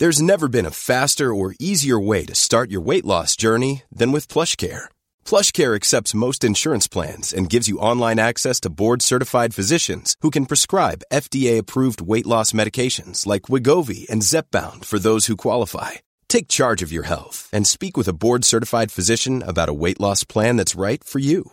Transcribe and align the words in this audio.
There's 0.00 0.22
never 0.22 0.48
been 0.48 0.64
a 0.64 0.70
faster 0.70 1.34
or 1.34 1.54
easier 1.60 2.00
way 2.00 2.24
to 2.24 2.34
start 2.34 2.70
your 2.70 2.80
weight 2.80 3.04
loss 3.04 3.36
journey 3.36 3.82
than 3.92 4.12
with 4.12 4.32
PlushCare. 4.32 4.88
PlushCare 5.26 5.76
accepts 5.76 6.14
most 6.14 6.42
insurance 6.42 6.88
plans 6.88 7.34
and 7.34 7.50
gives 7.50 7.68
you 7.68 7.78
online 7.78 8.18
access 8.18 8.60
to 8.60 8.72
board-certified 8.72 9.54
physicians 9.54 10.16
who 10.22 10.30
can 10.30 10.46
prescribe 10.46 11.04
FDA-approved 11.12 12.00
weight 12.00 12.26
loss 12.26 12.52
medications 12.52 13.26
like 13.26 13.50
Wigovi 13.50 14.08
and 14.08 14.22
Zepbound 14.22 14.86
for 14.86 14.98
those 14.98 15.26
who 15.26 15.36
qualify. 15.36 16.00
Take 16.30 16.48
charge 16.48 16.80
of 16.80 16.90
your 16.90 17.04
health 17.04 17.50
and 17.52 17.66
speak 17.66 17.98
with 17.98 18.08
a 18.08 18.14
board-certified 18.14 18.90
physician 18.90 19.42
about 19.42 19.68
a 19.68 19.74
weight 19.74 20.00
loss 20.00 20.24
plan 20.24 20.56
that's 20.56 20.80
right 20.86 21.04
for 21.04 21.18
you. 21.18 21.52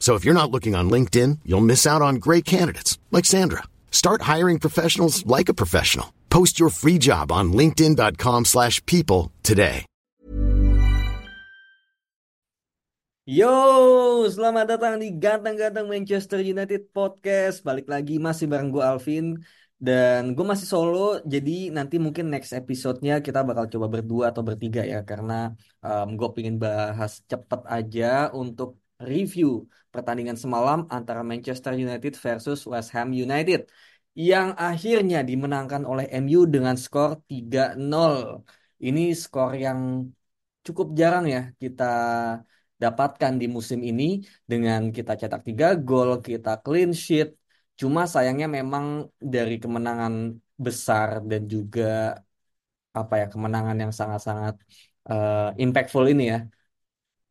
So 0.00 0.16
if 0.16 0.24
you're 0.24 0.34
not 0.34 0.50
looking 0.50 0.74
on 0.74 0.88
LinkedIn, 0.88 1.44
you'll 1.44 1.60
miss 1.60 1.86
out 1.86 2.00
on 2.00 2.16
great 2.16 2.48
candidates 2.48 2.98
like 3.12 3.28
Sandra. 3.28 3.62
Start 3.92 4.26
hiring 4.26 4.58
professionals 4.58 5.22
like 5.28 5.52
a 5.52 5.54
professional. 5.54 6.10
Post 6.32 6.58
your 6.58 6.72
free 6.72 6.96
job 6.98 7.30
on 7.30 7.52
linkedin.com/people 7.52 9.30
today. 9.44 9.84
Yo, 13.30 14.26
selamat 14.26 14.74
datang 14.74 14.98
di 14.98 15.14
Ganteng-Ganteng 15.14 15.86
Manchester 15.86 16.42
United 16.42 16.90
Podcast. 16.90 17.62
Balik 17.62 17.86
lagi 17.86 18.18
masih 18.18 18.50
bareng 18.50 18.74
gue 18.74 18.82
Alvin 18.82 19.38
dan 19.78 20.34
gue 20.34 20.42
masih 20.42 20.66
solo. 20.66 21.22
Jadi 21.22 21.70
nanti 21.70 22.02
mungkin 22.02 22.26
next 22.26 22.50
episode-nya 22.50 23.22
kita 23.22 23.46
bakal 23.46 23.70
coba 23.70 23.86
berdua 23.86 24.34
atau 24.34 24.42
bertiga 24.42 24.82
ya 24.82 25.06
karena 25.06 25.54
um, 25.78 26.18
gue 26.18 26.28
pengen 26.34 26.58
bahas 26.58 27.22
cepet 27.30 27.60
aja 27.70 28.34
untuk 28.34 28.82
review 28.98 29.68
pertandingan 29.94 30.38
semalam 30.42 30.78
antara 30.96 31.20
Manchester 31.30 31.72
United 31.84 32.12
versus 32.24 32.58
West 32.70 32.90
Ham 32.94 33.08
United 33.24 33.60
yang 34.30 34.48
akhirnya 34.68 35.18
dimenangkan 35.30 35.82
oleh 35.90 36.06
MU 36.22 36.40
dengan 36.54 36.74
skor 36.84 37.10
3-0. 37.30 38.42
Ini 38.86 39.00
skor 39.22 39.50
yang 39.64 39.80
cukup 40.66 40.86
jarang 41.00 41.24
ya 41.34 41.40
kita 41.62 41.84
dapatkan 42.82 43.32
di 43.40 43.46
musim 43.56 43.80
ini 43.90 44.04
dengan 44.50 44.80
kita 44.96 45.12
cetak 45.20 45.42
3 45.48 45.66
gol, 45.86 46.10
kita 46.28 46.50
clean 46.64 46.90
sheet. 47.04 47.28
Cuma 47.80 48.00
sayangnya 48.14 48.46
memang 48.58 48.84
dari 49.34 49.54
kemenangan 49.62 50.14
besar 50.66 51.08
dan 51.30 51.42
juga 51.54 51.84
apa 53.00 53.14
ya 53.20 53.26
kemenangan 53.32 53.76
yang 53.82 53.92
sangat-sangat 54.00 54.54
uh, 55.10 55.54
impactful 55.64 56.04
ini 56.12 56.22
ya 56.32 56.38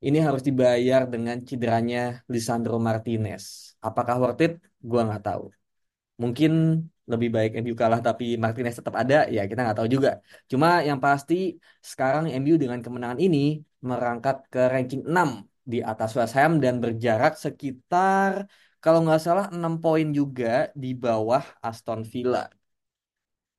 ini 0.08 0.18
harus 0.28 0.42
dibayar 0.48 1.02
dengan 1.14 1.38
cederanya 1.50 2.00
Lisandro 2.34 2.76
Martinez. 2.88 3.76
Apakah 3.88 4.16
worth 4.22 4.42
it? 4.46 4.54
Gua 4.90 5.02
nggak 5.08 5.24
tahu. 5.28 5.44
Mungkin 6.24 6.52
lebih 7.12 7.30
baik 7.36 7.52
MU 7.64 7.74
kalah 7.82 8.00
tapi 8.08 8.26
Martinez 8.44 8.76
tetap 8.80 8.96
ada, 9.02 9.16
ya 9.36 9.42
kita 9.50 9.60
nggak 9.66 9.78
tahu 9.80 9.90
juga. 9.96 10.10
Cuma 10.52 10.68
yang 10.88 11.00
pasti 11.06 11.36
sekarang 11.92 12.26
MU 12.42 12.56
dengan 12.64 12.80
kemenangan 12.86 13.20
ini 13.26 13.40
merangkak 13.90 14.36
ke 14.54 14.62
ranking 14.74 15.02
6 15.12 15.30
di 15.72 15.78
atas 15.92 16.10
West 16.18 16.34
Ham 16.38 16.52
dan 16.64 16.74
berjarak 16.84 17.34
sekitar 17.46 18.34
kalau 18.84 19.00
nggak 19.04 19.22
salah 19.26 19.46
6 19.52 19.74
poin 19.84 20.08
juga 20.20 20.72
di 20.84 20.88
bawah 21.04 21.44
Aston 21.68 22.02
Villa. 22.12 22.48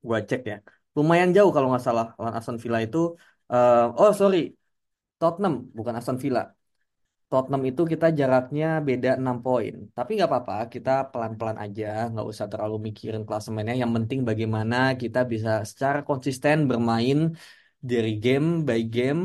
Gua 0.07 0.19
cek 0.29 0.41
ya. 0.51 0.57
Lumayan 0.97 1.29
jauh 1.35 1.51
kalau 1.55 1.67
nggak 1.69 1.83
salah 1.87 2.05
lawan 2.17 2.33
Aston 2.39 2.57
Villa 2.63 2.79
itu. 2.87 2.97
Uh, 3.51 3.91
oh 3.99 4.11
sorry, 4.19 4.37
Tottenham, 5.21 5.53
bukan 5.77 5.93
Aston 5.99 6.17
Villa. 6.23 6.41
Tottenham 7.31 7.63
itu 7.69 7.81
kita 7.93 8.05
jaraknya 8.19 8.65
beda 8.87 9.09
6 9.21 9.37
poin. 9.45 9.73
Tapi 9.97 10.09
nggak 10.17 10.29
apa-apa, 10.31 10.55
kita 10.73 10.89
pelan-pelan 11.11 11.57
aja, 11.63 11.85
nggak 12.11 12.27
usah 12.31 12.45
terlalu 12.51 12.75
mikirin 12.87 13.23
klasemennya. 13.27 13.75
Yang 13.81 13.91
penting 13.97 14.19
bagaimana 14.29 14.75
kita 15.01 15.19
bisa 15.33 15.49
secara 15.69 15.99
konsisten 16.09 16.57
bermain 16.69 17.17
dari 17.91 18.09
game 18.23 18.47
by 18.67 18.79
game, 18.95 19.21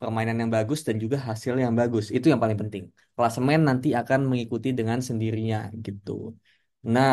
permainan 0.00 0.36
yang 0.42 0.50
bagus 0.56 0.80
dan 0.86 0.96
juga 1.04 1.16
hasil 1.28 1.54
yang 1.64 1.74
bagus. 1.80 2.04
Itu 2.16 2.26
yang 2.32 2.40
paling 2.44 2.58
penting. 2.62 2.84
Klasemen 3.16 3.60
nanti 3.68 3.88
akan 4.00 4.20
mengikuti 4.30 4.68
dengan 4.78 4.98
sendirinya 5.08 5.58
gitu. 5.86 6.10
Nah, 6.94 7.12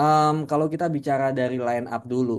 um, 0.00 0.34
kalau 0.50 0.66
kita 0.72 0.86
bicara 0.96 1.26
dari 1.38 1.56
line 1.66 1.86
up 1.94 2.02
dulu, 2.12 2.32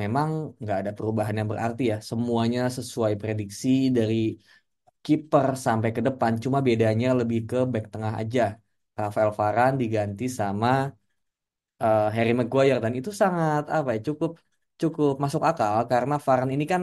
memang 0.00 0.28
nggak 0.62 0.76
ada 0.80 0.92
perubahan 0.96 1.34
yang 1.40 1.48
berarti 1.52 1.82
ya. 1.92 1.96
Semuanya 2.10 2.60
sesuai 2.78 3.12
prediksi 3.22 3.68
dari 3.96 4.14
kiper 5.04 5.46
sampai 5.66 5.90
ke 5.96 6.00
depan. 6.08 6.32
Cuma 6.44 6.58
bedanya 6.68 7.08
lebih 7.20 7.38
ke 7.50 7.56
back 7.72 7.84
tengah 7.92 8.12
aja. 8.22 8.42
Rafael 9.00 9.30
Varane 9.38 9.76
diganti 9.82 10.24
sama 10.40 10.68
uh, 11.82 12.00
Harry 12.14 12.32
Maguire 12.38 12.78
dan 12.84 12.92
itu 12.98 13.10
sangat 13.22 13.62
apa 13.76 13.88
ya 13.94 14.00
cukup 14.08 14.30
cukup 14.80 15.12
masuk 15.24 15.42
akal 15.50 15.74
karena 15.92 16.14
Varane 16.26 16.52
ini 16.56 16.64
kan 16.72 16.82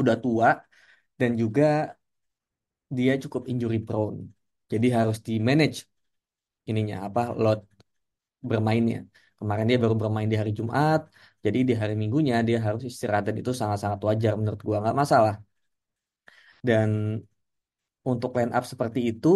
udah 0.00 0.16
tua 0.22 0.48
dan 1.20 1.30
juga 1.42 1.64
dia 2.96 3.12
cukup 3.22 3.42
injury 3.52 3.78
prone. 3.86 4.18
Jadi 4.72 4.86
harus 4.96 5.16
di 5.26 5.32
manage 5.48 5.78
ininya 6.70 6.96
apa 7.08 7.20
load 7.42 7.60
bermainnya. 8.50 8.98
Kemarin 9.44 9.66
dia 9.70 9.78
baru 9.84 9.94
bermain 10.02 10.28
di 10.32 10.36
hari 10.40 10.52
Jumat, 10.58 11.00
jadi 11.44 11.58
di 11.68 11.74
hari 11.80 11.94
Minggunya 12.00 12.34
dia 12.48 12.58
harus 12.66 12.82
istirahat 12.90 13.24
dan 13.28 13.36
itu 13.40 13.52
sangat-sangat 13.60 14.00
wajar 14.08 14.32
menurut 14.40 14.60
gua 14.68 14.76
nggak 14.82 14.96
masalah. 15.02 15.34
Dan 16.64 17.20
untuk 18.10 18.30
line 18.36 18.52
up 18.56 18.64
seperti 18.72 19.00
itu, 19.10 19.28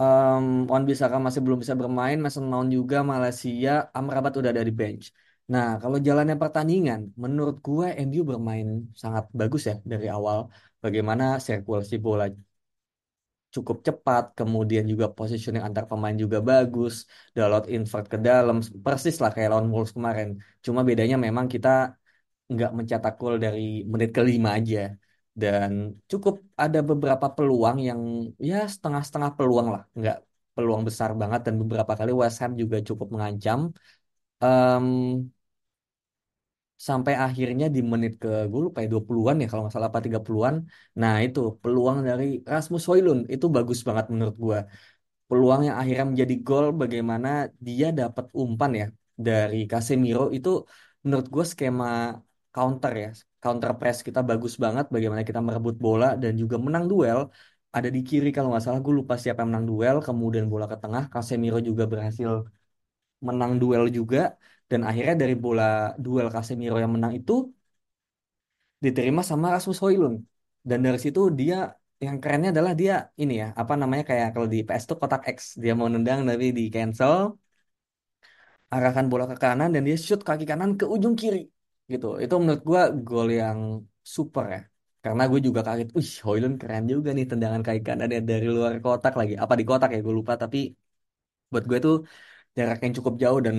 um, 0.00 0.44
Wan 0.70 0.84
Bisaka 0.88 1.16
masih 1.26 1.40
belum 1.44 1.58
bisa 1.62 1.74
bermain, 1.80 2.16
Mason 2.24 2.46
Mount 2.52 2.68
juga, 2.76 2.96
Malaysia, 3.12 3.70
Amrabat 3.98 4.32
udah 4.40 4.50
ada 4.54 4.64
di 4.68 4.74
bench. 4.80 5.04
Nah, 5.52 5.66
kalau 5.82 5.98
jalannya 6.08 6.36
pertandingan, 6.42 7.00
menurut 7.24 7.56
gue 7.66 7.86
MU 8.06 8.20
bermain 8.30 8.68
sangat 9.02 9.24
bagus 9.40 9.62
ya 9.70 9.74
dari 9.92 10.06
awal. 10.16 10.38
Bagaimana 10.84 11.24
sirkulasi 11.44 11.94
bola 12.06 12.24
cukup 13.54 13.76
cepat, 13.88 14.24
kemudian 14.38 14.84
juga 14.92 15.06
positioning 15.18 15.62
antar 15.66 15.84
pemain 15.90 16.16
juga 16.22 16.38
bagus, 16.50 16.94
download 17.36 17.64
invert 17.74 18.04
ke 18.12 18.18
dalam, 18.28 18.56
persis 18.84 19.16
lah 19.22 19.30
kayak 19.34 19.48
lawan 19.52 19.68
Wolves 19.72 19.92
kemarin. 19.96 20.28
Cuma 20.64 20.80
bedanya 20.88 21.16
memang 21.26 21.46
kita 21.54 21.68
nggak 22.52 22.70
mencetak 22.78 23.12
gol 23.20 23.34
dari 23.44 23.60
menit 23.92 24.10
kelima 24.16 24.50
aja. 24.58 24.78
Dan 25.40 25.70
cukup 26.10 26.34
ada 26.64 26.78
beberapa 26.90 27.26
peluang 27.36 27.76
yang 27.88 28.00
ya 28.48 28.56
setengah-setengah 28.74 29.30
peluang 29.38 29.68
lah, 29.74 29.82
nggak 29.98 30.16
peluang 30.54 30.82
besar 30.88 31.10
banget 31.20 31.40
dan 31.46 31.54
beberapa 31.62 31.92
kali 31.98 32.10
West 32.20 32.38
Ham 32.42 32.52
juga 32.62 32.76
cukup 32.88 33.08
mengancam. 33.14 33.60
Um, 34.44 34.86
sampai 36.88 37.14
akhirnya 37.24 37.66
di 37.74 37.80
menit 37.92 38.12
ke 38.22 38.28
gue 38.50 38.60
lupa 38.66 38.78
ya 38.84 38.88
20-an 38.92 39.36
ya 39.40 39.46
kalau 39.50 39.62
nggak 39.62 39.74
salah 39.76 39.88
apa 39.92 40.00
30-an. 40.06 40.56
Nah, 41.00 41.14
itu 41.24 41.40
peluang 41.62 41.98
dari 42.08 42.24
Rasmus 42.52 42.82
Højlund 42.90 43.22
itu 43.34 43.46
bagus 43.56 43.78
banget 43.88 44.06
menurut 44.12 44.36
gue. 44.46 44.58
peluang 45.30 45.60
yang 45.68 45.76
akhirnya 45.80 46.06
menjadi 46.12 46.34
gol 46.48 46.66
bagaimana 46.82 47.28
dia 47.66 47.86
dapat 48.00 48.26
umpan 48.42 48.70
ya 48.80 48.86
dari 49.26 49.58
Casemiro. 49.72 50.22
Itu 50.36 50.48
menurut 51.04 51.26
gue 51.34 51.44
skema 51.52 51.86
counter 52.54 52.92
ya 53.04 53.08
counter 53.42 53.70
press 53.78 53.98
kita 54.08 54.20
bagus 54.30 54.54
banget 54.64 54.84
bagaimana 54.94 55.22
kita 55.28 55.40
merebut 55.46 55.76
bola 55.86 56.06
dan 56.22 56.32
juga 56.42 56.56
menang 56.66 56.84
duel. 56.92 57.20
Ada 57.76 57.88
di 57.96 58.00
kiri 58.08 58.28
kalau 58.34 58.48
nggak 58.50 58.64
salah 58.66 58.80
gue 58.86 58.94
lupa 59.00 59.14
siapa 59.22 59.38
yang 59.42 59.50
menang 59.52 59.66
duel 59.70 59.96
kemudian 60.06 60.46
bola 60.52 60.66
ke 60.72 60.76
tengah. 60.82 61.02
Casemiro 61.12 61.58
juga 61.68 61.84
berhasil 61.92 62.30
menang 63.26 63.52
duel 63.60 63.84
juga 63.98 64.18
dan 64.70 64.80
akhirnya 64.88 65.14
dari 65.22 65.34
bola 65.44 65.64
duel 66.04 66.28
Casemiro 66.34 66.76
yang 66.82 66.92
menang 66.96 67.12
itu 67.20 67.32
diterima 68.84 69.20
sama 69.30 69.46
Rasmus 69.54 69.78
Højlund 69.84 70.16
dan 70.68 70.78
dari 70.86 70.98
situ 71.04 71.20
dia 71.40 71.54
yang 72.04 72.16
kerennya 72.22 72.48
adalah 72.54 72.72
dia 72.80 72.92
ini 73.22 73.32
ya 73.42 73.46
apa 73.60 73.72
namanya 73.80 74.04
kayak 74.10 74.26
kalau 74.34 74.48
di 74.54 74.58
PS 74.68 74.84
tuh 74.90 74.96
kotak 75.00 75.22
X. 75.36 75.38
Dia 75.62 75.72
mau 75.78 75.88
nendang 75.94 76.20
tapi 76.30 76.46
di 76.58 76.62
cancel 76.74 77.14
arahkan 78.74 79.06
bola 79.10 79.24
ke 79.30 79.36
kanan 79.44 79.68
dan 79.74 79.82
dia 79.88 79.96
shoot 80.06 80.20
kaki 80.28 80.44
kanan 80.50 80.70
ke 80.80 80.84
ujung 80.94 81.14
kiri 81.20 81.38
gitu. 81.92 82.06
Itu 82.22 82.34
menurut 82.40 82.62
gua 82.70 82.82
gol 83.06 83.28
yang 83.40 83.58
super 84.16 84.44
ya. 84.54 84.60
Karena 85.04 85.22
gue 85.30 85.40
juga 85.46 85.60
kaget, 85.66 85.88
wih 85.96 86.10
Højlund 86.26 86.54
keren 86.60 86.84
juga 86.92 87.08
nih 87.16 87.24
tendangan 87.30 87.62
kaki 87.66 87.80
kanan 87.88 88.08
ya 88.16 88.20
dari 88.30 88.46
luar 88.56 88.72
kotak 88.84 89.12
lagi. 89.20 89.34
Apa 89.42 89.54
di 89.60 89.64
kotak 89.68 89.88
ya 89.94 89.98
gue 90.06 90.14
lupa 90.20 90.32
tapi 90.42 90.58
buat 91.52 91.64
gue 91.70 91.78
tuh 91.86 91.94
jarak 92.56 92.78
yang 92.84 92.94
cukup 92.98 93.14
jauh 93.22 93.40
dan 93.46 93.56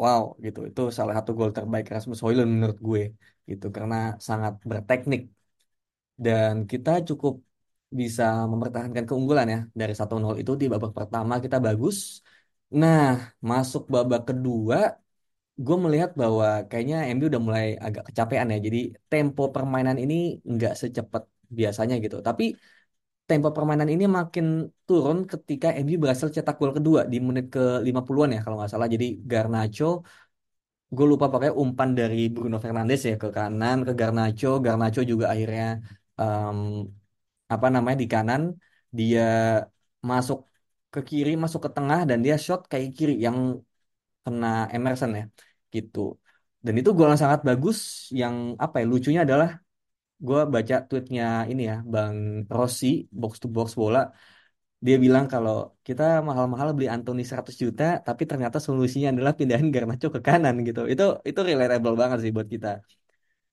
wow 0.00 0.22
gitu 0.44 0.58
itu 0.68 0.80
salah 0.98 1.14
satu 1.18 1.30
gol 1.38 1.50
terbaik 1.56 1.86
Rasmus 1.94 2.18
Højlund 2.24 2.50
menurut 2.56 2.78
gue 2.88 3.02
gitu 3.50 3.64
karena 3.76 3.94
sangat 4.28 4.52
berteknik 4.70 5.20
dan 6.24 6.54
kita 6.70 6.90
cukup 7.08 7.34
bisa 8.00 8.22
mempertahankan 8.52 9.04
keunggulan 9.08 9.46
ya 9.54 9.58
dari 9.80 9.92
1-0 10.00 10.34
itu 10.42 10.52
di 10.60 10.66
babak 10.72 10.92
pertama 10.98 11.34
kita 11.44 11.56
bagus. 11.66 11.96
Nah, 12.80 13.00
masuk 13.50 13.82
babak 13.94 14.20
kedua, 14.28 14.76
gue 15.64 15.76
melihat 15.84 16.10
bahwa 16.22 16.46
kayaknya 16.68 16.96
MU 17.14 17.26
udah 17.30 17.42
mulai 17.48 17.66
agak 17.86 18.02
kecapean 18.08 18.48
ya. 18.52 18.58
Jadi 18.66 18.78
tempo 19.10 19.42
permainan 19.54 19.96
ini 20.02 20.14
nggak 20.52 20.72
secepat 20.80 21.22
biasanya 21.58 21.94
gitu. 22.04 22.16
Tapi 22.28 22.44
tempo 23.28 23.48
permainan 23.56 23.88
ini 23.94 24.04
makin 24.18 24.46
turun 24.86 25.18
ketika 25.32 25.66
MU 25.84 25.96
berhasil 26.02 26.28
cetak 26.36 26.54
gol 26.60 26.72
kedua 26.76 27.00
di 27.12 27.16
menit 27.26 27.44
ke 27.54 27.60
50-an 27.86 28.30
ya 28.36 28.40
kalau 28.44 28.56
nggak 28.58 28.70
salah. 28.72 28.88
Jadi 28.94 29.06
Garnacho 29.30 29.84
gue 30.96 31.06
lupa 31.12 31.26
pakai 31.34 31.50
umpan 31.62 31.88
dari 31.98 32.16
Bruno 32.34 32.56
Fernandes 32.64 33.00
ya 33.10 33.14
ke 33.22 33.28
kanan 33.36 33.76
ke 33.86 33.92
Garnacho. 34.00 34.46
Garnacho 34.64 35.00
juga 35.10 35.24
akhirnya 35.32 35.64
em, 36.20 36.58
apa 37.54 37.66
namanya 37.74 37.96
di 38.02 38.06
kanan. 38.14 38.42
Dia 38.98 39.20
masuk 40.10 40.38
ke 40.92 41.00
kiri 41.08 41.30
masuk 41.42 41.60
ke 41.66 41.70
tengah 41.76 41.98
dan 42.08 42.18
dia 42.24 42.34
shot 42.44 42.60
kayak 42.70 42.88
kiri 42.98 43.12
yang 43.26 43.38
kena 44.24 44.46
Emerson 44.76 45.10
ya 45.20 45.24
gitu. 45.74 45.98
Dan 46.64 46.74
itu 46.80 46.90
gol 46.96 47.08
yang 47.12 47.22
sangat 47.24 47.40
bagus 47.48 47.78
yang 48.20 48.34
apa 48.64 48.74
ya 48.80 48.84
lucunya 48.92 49.20
adalah 49.26 49.48
gue 50.26 50.38
baca 50.54 50.74
tweetnya 50.88 51.24
ini 51.50 51.62
ya 51.70 51.74
Bang 51.92 52.16
Rossi 52.56 52.86
box 53.20 53.32
to 53.42 53.46
box 53.56 53.68
bola. 53.82 54.00
Dia 54.86 54.96
bilang 55.04 55.24
kalau 55.32 55.52
kita 55.86 56.02
mahal-mahal 56.28 56.68
beli 56.76 56.86
Anthony 56.94 57.22
100 57.30 57.56
juta 57.62 57.84
tapi 58.06 58.22
ternyata 58.30 58.58
solusinya 58.66 59.08
adalah 59.14 59.32
pindahin 59.38 59.68
Garnacho 59.74 60.08
ke 60.16 60.20
kanan 60.28 60.54
gitu. 60.68 60.80
Itu 60.92 61.04
itu 61.28 61.40
relatable 61.48 61.94
banget 62.00 62.18
sih 62.22 62.32
buat 62.36 62.48
kita. 62.54 62.68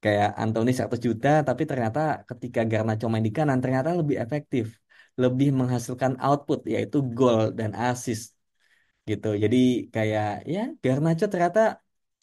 Kayak 0.04 0.30
Anthony 0.44 0.72
100 0.78 1.02
juta 1.08 1.28
tapi 1.48 1.64
ternyata 1.72 2.00
ketika 2.30 2.60
Garnacho 2.72 3.06
main 3.12 3.26
di 3.28 3.34
kanan 3.38 3.60
ternyata 3.64 3.90
lebih 4.00 4.18
efektif. 4.24 4.66
Lebih 5.22 5.48
menghasilkan 5.60 6.14
output 6.26 6.60
yaitu 6.74 6.98
gol 7.18 7.42
dan 7.60 7.72
assist 7.86 8.24
gitu. 9.10 9.28
Jadi 9.44 9.58
kayak 9.96 10.28
ya 10.54 10.60
Garnacho 10.84 11.26
ternyata 11.34 11.60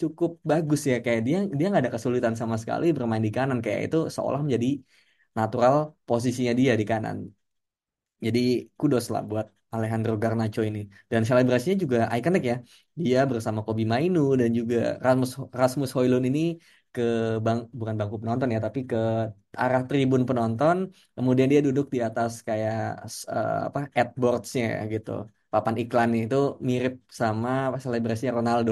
cukup 0.00 0.30
bagus 0.50 0.80
ya 0.90 0.96
kayak 1.04 1.20
dia 1.26 1.36
dia 1.58 1.66
nggak 1.70 1.82
ada 1.84 1.92
kesulitan 1.96 2.34
sama 2.40 2.56
sekali 2.62 2.84
bermain 2.96 3.24
di 3.26 3.32
kanan 3.36 3.58
kayak 3.64 3.80
itu 3.86 3.96
seolah 4.16 4.40
menjadi 4.44 4.68
natural 5.38 5.74
posisinya 6.08 6.52
dia 6.60 6.72
di 6.80 6.84
kanan 6.92 7.16
jadi 8.24 8.40
kudos 8.78 9.04
lah 9.12 9.22
buat 9.30 9.46
Alejandro 9.74 10.12
Garnacho 10.22 10.60
ini. 10.68 10.78
Dan 11.12 11.22
selebrasinya 11.28 11.76
juga 11.84 11.98
ikonik 12.16 12.42
ya. 12.50 12.56
Dia 13.02 13.18
bersama 13.30 13.58
Kobi 13.66 13.82
Mainu 13.92 14.20
dan 14.40 14.50
juga 14.58 14.76
Rasmus 15.06 15.30
Rasmus 15.60 15.90
Højlund 15.96 16.24
ini 16.30 16.40
ke 16.94 17.02
bang 17.44 17.58
bukan 17.78 17.94
bangku 17.98 18.16
penonton 18.22 18.48
ya, 18.54 18.58
tapi 18.66 18.78
ke 18.90 18.96
arah 19.62 19.82
tribun 19.88 20.22
penonton. 20.28 20.76
Kemudian 21.16 21.48
dia 21.52 21.60
duduk 21.66 21.86
di 21.94 21.98
atas 22.08 22.30
kayak 22.48 22.76
uh, 23.34 23.58
apa 23.68 23.78
adboards-nya 24.00 24.66
gitu. 24.92 25.10
Papan 25.52 25.74
iklan 25.82 26.10
itu 26.22 26.36
mirip 26.68 26.92
sama 27.20 27.48
selebrasinya 27.84 28.32
Ronaldo. 28.38 28.70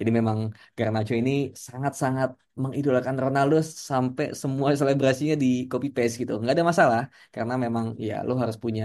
Jadi 0.00 0.10
memang 0.18 0.38
Garnacho 0.76 1.14
ini 1.22 1.32
sangat-sangat 1.66 2.28
mengidolakan 2.62 3.16
Ronaldo 3.24 3.56
sampai 3.90 4.26
semua 4.42 4.68
selebrasinya 4.80 5.34
di 5.44 5.46
copy 5.70 5.88
paste 5.96 6.14
gitu. 6.22 6.32
Nggak 6.40 6.54
ada 6.56 6.66
masalah 6.72 7.00
karena 7.34 7.54
memang 7.64 7.86
ya 8.08 8.14
lo 8.26 8.32
harus 8.42 8.56
punya 8.64 8.84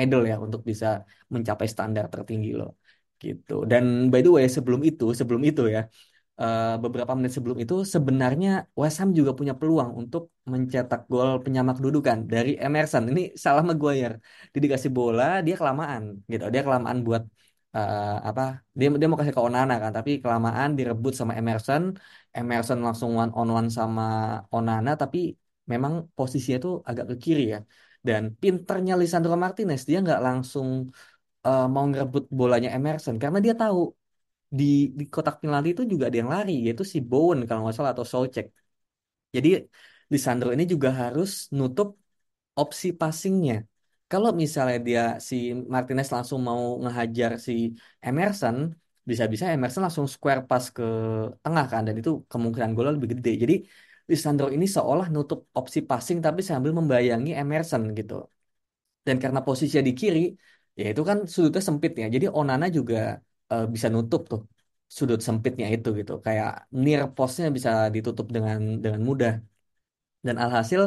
idol 0.00 0.22
ya 0.30 0.34
untuk 0.46 0.60
bisa 0.70 0.86
mencapai 1.34 1.66
standar 1.74 2.04
tertinggi 2.14 2.48
lo 2.58 2.64
gitu. 3.22 3.52
Dan 3.70 3.84
by 4.12 4.20
the 4.24 4.30
way 4.36 4.46
sebelum 4.56 4.80
itu 4.88 5.04
sebelum 5.20 5.42
itu 5.50 5.62
ya 5.74 5.80
uh, 6.42 6.76
beberapa 6.82 7.12
menit 7.16 7.32
sebelum 7.36 7.58
itu 7.64 7.74
sebenarnya 7.94 8.48
West 8.80 8.96
Ham 9.00 9.10
juga 9.18 9.32
punya 9.38 9.54
peluang 9.60 9.90
untuk 10.00 10.22
mencetak 10.52 11.00
gol 11.12 11.30
penyamak 11.44 11.74
kedudukan 11.78 12.18
dari 12.32 12.50
Emerson. 12.64 13.02
Ini 13.12 13.20
salah 13.44 13.62
Maguire. 13.68 14.14
Dia 14.52 14.60
dikasih 14.66 14.90
bola, 14.98 15.24
dia 15.46 15.54
kelamaan 15.60 16.02
gitu. 16.32 16.44
Dia 16.54 16.62
kelamaan 16.66 16.98
buat 17.06 17.22
uh, 17.76 18.00
apa? 18.28 18.42
Dia 18.78 18.86
dia 19.00 19.06
mau 19.10 19.18
kasih 19.20 19.34
ke 19.38 19.42
Onana 19.48 19.74
kan, 19.82 19.92
tapi 19.98 20.10
kelamaan 20.22 20.68
direbut 20.78 21.12
sama 21.20 21.32
Emerson. 21.40 21.82
Emerson 22.38 22.78
langsung 22.86 23.10
one 23.20 23.32
on 23.38 23.48
one 23.58 23.68
sama 23.78 24.02
Onana, 24.54 24.90
tapi 25.02 25.18
memang 25.72 25.92
posisinya 26.16 26.56
itu 26.60 26.70
agak 26.90 27.04
ke 27.10 27.14
kiri 27.24 27.42
ya. 27.54 27.58
Dan 28.06 28.22
pinternya 28.42 28.92
Lisandro 29.00 29.34
Martinez 29.44 29.80
dia 29.88 29.98
nggak 30.04 30.20
langsung 30.26 30.68
uh, 31.46 31.62
mau 31.74 31.84
ngerebut 31.90 32.24
bolanya 32.40 32.68
Emerson 32.76 33.16
karena 33.22 33.38
dia 33.46 33.54
tahu 33.62 33.78
di 34.58 34.64
di 34.98 35.04
kotak 35.12 35.34
penalti 35.42 35.68
itu 35.74 35.82
juga 35.92 36.04
ada 36.08 36.16
yang 36.22 36.30
lari 36.36 36.52
yaitu 36.66 36.84
si 36.92 36.98
Bowen 37.10 37.38
kalau 37.46 37.60
nggak 37.62 37.76
salah 37.78 37.92
atau 37.94 38.06
Soucek. 38.12 38.46
Jadi 39.34 39.48
Lisandro 40.12 40.48
ini 40.54 40.64
juga 40.72 40.88
harus 41.02 41.28
nutup 41.58 41.88
opsi 42.60 42.86
passingnya. 43.00 43.54
Kalau 44.10 44.30
misalnya 44.42 44.76
dia 44.88 45.00
si 45.28 45.34
Martinez 45.74 46.08
langsung 46.16 46.40
mau 46.48 46.62
ngehajar 46.82 47.30
si 47.46 47.52
Emerson, 48.06 48.56
bisa-bisa 49.10 49.44
Emerson 49.54 49.82
langsung 49.86 50.06
square 50.14 50.40
pass 50.48 50.64
ke 50.76 50.82
tengah 51.42 51.64
kan 51.72 51.82
dan 51.86 51.94
itu 52.00 52.10
kemungkinan 52.30 52.70
gol 52.76 52.86
lebih 52.96 53.08
gede. 53.14 53.30
Jadi 53.42 53.54
Lisandro 54.10 54.46
ini 54.56 54.66
seolah 54.76 55.06
nutup 55.14 55.38
opsi 55.58 55.78
passing 55.88 56.18
tapi 56.26 56.40
sambil 56.50 56.72
membayangi 56.78 57.30
Emerson 57.40 57.82
gitu. 57.98 58.14
Dan 59.06 59.16
karena 59.22 59.40
posisinya 59.46 59.82
di 59.88 59.92
kiri, 60.00 60.20
ya 60.80 60.84
itu 60.92 61.02
kan 61.10 61.18
sudutnya 61.34 61.62
sempit 61.68 61.92
ya. 62.02 62.06
Jadi 62.14 62.26
Onana 62.38 62.66
juga 62.76 62.96
uh, 63.52 63.64
bisa 63.74 63.88
nutup 63.94 64.20
tuh 64.32 64.40
sudut 64.98 65.20
sempitnya 65.28 65.66
itu 65.74 65.88
gitu. 65.98 66.12
Kayak 66.26 66.48
near 66.82 67.00
postnya 67.16 67.46
bisa 67.56 67.70
ditutup 67.94 68.26
dengan 68.34 68.58
dengan 68.84 69.00
mudah. 69.08 69.32
Dan 70.26 70.36
alhasil 70.44 70.80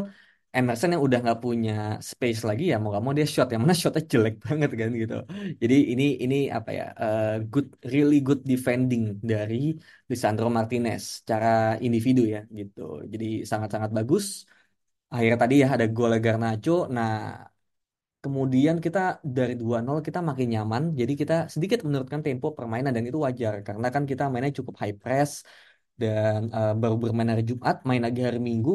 Emerson 0.57 0.89
yang 0.93 1.03
udah 1.07 1.19
nggak 1.23 1.39
punya 1.45 1.71
space 2.11 2.41
lagi 2.49 2.63
ya 2.71 2.75
mau 2.81 2.89
gak 2.95 3.03
mau 3.05 3.13
dia 3.17 3.27
shot 3.33 3.47
yang 3.53 3.61
mana 3.63 3.75
shotnya 3.81 4.03
jelek 4.13 4.33
banget 4.45 4.69
kan 4.81 4.89
gitu. 5.01 5.15
Jadi 5.61 5.75
ini 5.93 6.03
ini 6.23 6.35
apa 6.57 6.69
ya 6.79 6.83
uh, 7.03 7.25
good 7.51 7.67
really 7.93 8.17
good 8.27 8.39
defending 8.51 9.03
dari 9.31 9.55
Lisandro 10.09 10.47
Martinez 10.57 11.01
secara 11.21 11.47
individu 11.85 12.21
ya 12.33 12.39
gitu. 12.59 12.81
Jadi 13.13 13.25
sangat-sangat 13.51 13.91
bagus. 13.97 14.25
Akhirnya 15.13 15.37
tadi 15.43 15.55
ya 15.63 15.67
ada 15.75 15.85
gol 15.95 16.13
Garnacho. 16.25 16.71
Nah 16.95 17.09
kemudian 18.23 18.75
kita 18.85 18.99
dari 19.35 19.53
2-0 19.61 19.99
kita 20.07 20.19
makin 20.29 20.47
nyaman. 20.53 20.83
Jadi 20.99 21.13
kita 21.21 21.33
sedikit 21.53 21.79
menurunkan 21.85 22.21
tempo 22.25 22.45
permainan 22.57 22.91
dan 22.95 23.03
itu 23.09 23.19
wajar 23.27 23.53
karena 23.67 23.87
kan 23.95 24.03
kita 24.11 24.23
mainnya 24.31 24.51
cukup 24.59 24.75
high 24.81 24.95
press 25.01 25.31
dan 26.01 26.37
uh, 26.57 26.71
baru 26.81 26.95
bermain 27.03 27.29
hari 27.33 27.43
Jumat, 27.49 27.75
main 27.89 28.01
lagi 28.05 28.19
hari 28.27 28.39
Minggu 28.49 28.71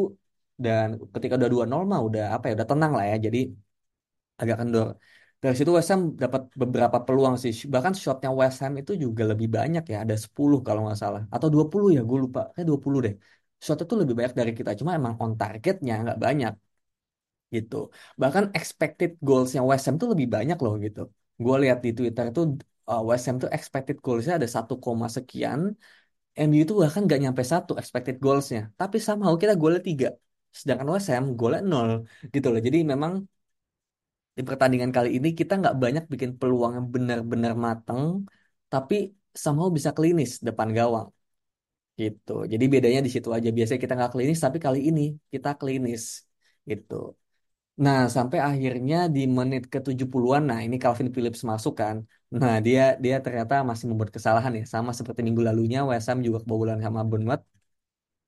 dan 0.65 0.87
ketika 1.15 1.35
udah 1.39 1.51
2-0 1.55 1.83
mah 1.91 2.01
udah 2.09 2.23
apa 2.35 2.45
ya 2.49 2.53
udah 2.57 2.69
tenang 2.71 2.93
lah 2.97 3.05
ya. 3.11 3.17
Jadi 3.27 3.39
agak 4.41 4.57
kendor. 4.61 4.89
Dari 5.43 5.55
situ 5.59 5.71
West 5.77 5.91
Ham 5.93 6.01
dapat 6.25 6.43
beberapa 6.63 6.99
peluang 7.07 7.35
sih. 7.43 7.53
Bahkan 7.75 7.93
shotnya 8.03 8.31
West 8.41 8.59
Ham 8.63 8.73
itu 8.81 8.93
juga 9.05 9.23
lebih 9.31 9.49
banyak 9.57 9.83
ya. 9.93 9.97
Ada 10.05 10.15
10 10.25 10.59
kalau 10.67 10.81
nggak 10.85 10.99
salah. 11.03 11.23
Atau 11.35 11.49
20 11.55 11.89
ya 11.97 12.01
gue 12.11 12.19
lupa. 12.25 12.41
Kayak 12.55 12.67
20 12.71 12.99
deh. 13.07 13.15
Shot 13.65 13.79
itu 13.85 13.95
lebih 14.01 14.15
banyak 14.19 14.35
dari 14.41 14.53
kita. 14.59 14.71
Cuma 14.81 14.91
emang 14.99 15.15
on 15.23 15.33
targetnya 15.41 15.93
nggak 16.03 16.19
banyak 16.25 16.53
gitu. 17.55 17.75
Bahkan 18.23 18.45
expected 18.59 19.11
goalsnya 19.27 19.61
West 19.71 19.85
Ham 19.87 19.97
tuh 20.03 20.09
lebih 20.13 20.29
banyak 20.37 20.57
loh 20.65 20.75
gitu. 20.85 21.01
Gue 21.45 21.55
lihat 21.63 21.79
di 21.85 21.91
Twitter 21.99 22.25
itu 22.31 22.41
uh, 22.91 23.01
West 23.09 23.25
Ham 23.27 23.37
tuh 23.43 23.51
expected 23.57 23.97
goalsnya 24.05 24.33
ada 24.39 24.49
1, 24.57 24.75
sekian. 25.17 25.61
MU 26.47 26.61
itu 26.65 26.75
bahkan 26.83 27.01
nggak 27.07 27.21
nyampe 27.23 27.43
satu 27.53 27.73
expected 27.81 28.17
goalsnya. 28.25 28.61
Tapi 28.81 28.97
somehow 29.07 29.33
kita 29.43 29.53
golnya 29.63 29.81
tiga 29.89 30.07
sedangkan 30.59 30.89
West 30.95 31.09
Ham 31.13 31.25
golnya 31.39 31.61
nol 31.71 31.91
gitu 32.35 32.47
loh 32.53 32.61
jadi 32.67 32.79
memang 32.93 33.13
di 34.37 34.43
pertandingan 34.49 34.91
kali 34.97 35.09
ini 35.17 35.29
kita 35.41 35.53
nggak 35.61 35.75
banyak 35.83 36.05
bikin 36.13 36.31
peluang 36.41 36.73
yang 36.79 36.87
benar-benar 36.95 37.53
mateng, 37.67 38.03
tapi 38.73 38.95
somehow 39.43 39.69
bisa 39.77 39.91
klinis 39.97 40.31
depan 40.47 40.69
gawang 40.79 41.07
gitu. 42.01 42.33
Jadi 42.53 42.65
bedanya 42.73 43.01
di 43.07 43.11
situ 43.15 43.29
aja. 43.37 43.49
Biasanya 43.57 43.81
kita 43.85 43.95
nggak 43.99 44.13
klinis, 44.15 44.39
tapi 44.47 44.59
kali 44.67 44.79
ini 44.91 45.03
kita 45.33 45.49
klinis 45.61 46.03
gitu. 46.71 46.95
Nah, 47.85 47.99
sampai 48.17 48.39
akhirnya 48.49 48.97
di 49.17 49.21
menit 49.39 49.63
ke 49.73 49.79
70-an, 49.87 50.43
nah 50.51 50.59
ini 50.67 50.77
Calvin 50.83 51.09
Phillips 51.15 51.43
masuk 51.51 51.75
kan. 51.83 51.97
Nah, 52.43 52.55
dia 52.67 52.81
dia 53.05 53.15
ternyata 53.25 53.55
masih 53.71 53.87
membuat 53.91 54.11
kesalahan 54.17 54.53
ya. 54.59 54.65
Sama 54.75 54.91
seperti 54.99 55.21
minggu 55.27 55.43
lalunya, 55.49 55.79
West 55.91 56.07
Ham 56.11 56.19
juga 56.27 56.39
kebobolan 56.43 56.79
sama 56.87 57.01
Bournemouth. 57.09 57.43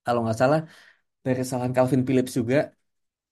Kalau 0.04 0.20
nggak 0.24 0.38
salah, 0.42 0.60
dari 1.26 1.38
kesalahan 1.42 1.72
Calvin 1.76 2.02
Phillips 2.06 2.32
juga. 2.38 2.56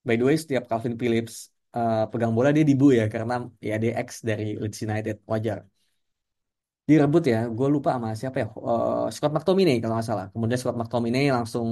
By 0.06 0.14
the 0.18 0.24
way, 0.28 0.36
setiap 0.42 0.64
Calvin 0.70 0.94
Phillips 1.00 1.34
uh, 1.76 2.04
pegang 2.10 2.32
bola, 2.36 2.50
dia 2.56 2.64
dibu 2.70 2.86
ya. 2.98 3.04
Karena 3.14 3.34
ya 3.68 3.74
dia 3.82 3.92
ex 4.00 4.08
dari 4.28 4.44
Leeds 4.62 4.78
United. 4.86 5.16
Wajar 5.32 5.58
direbut 6.88 7.22
ya 7.32 7.36
gue 7.56 7.68
lupa 7.74 7.88
sama 7.96 8.08
siapa 8.20 8.36
ya 8.42 8.46
uh, 8.68 9.08
Scott 9.14 9.32
McTominay 9.34 9.76
kalau 9.80 9.94
nggak 9.96 10.08
salah 10.10 10.26
kemudian 10.32 10.58
Scott 10.60 10.76
McTominay 10.80 11.24
langsung 11.36 11.68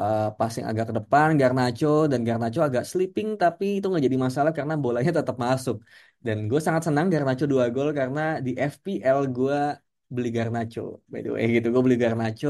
uh, 0.00 0.32
passing 0.38 0.64
agak 0.70 0.84
ke 0.90 0.94
depan 0.98 1.28
Garnacho 1.40 2.08
dan 2.10 2.20
Garnacho 2.28 2.60
agak 2.68 2.84
sleeping 2.90 3.28
tapi 3.42 3.64
itu 3.76 3.86
nggak 3.90 4.04
jadi 4.08 4.18
masalah 4.26 4.52
karena 4.58 4.74
bolanya 4.84 5.12
tetap 5.20 5.36
masuk 5.46 5.76
dan 6.24 6.36
gue 6.50 6.60
sangat 6.66 6.82
senang 6.88 7.06
Garnacho 7.12 7.44
dua 7.52 7.64
gol 7.74 7.88
karena 8.00 8.20
di 8.46 8.50
FPL 8.56 9.18
gue 9.36 9.56
beli 10.16 10.28
Garnacho 10.36 10.80
by 11.12 11.18
the 11.24 11.30
way 11.34 11.44
gitu. 11.56 11.66
Gue 11.74 11.82
beli 11.86 11.98
Garnacho 12.04 12.48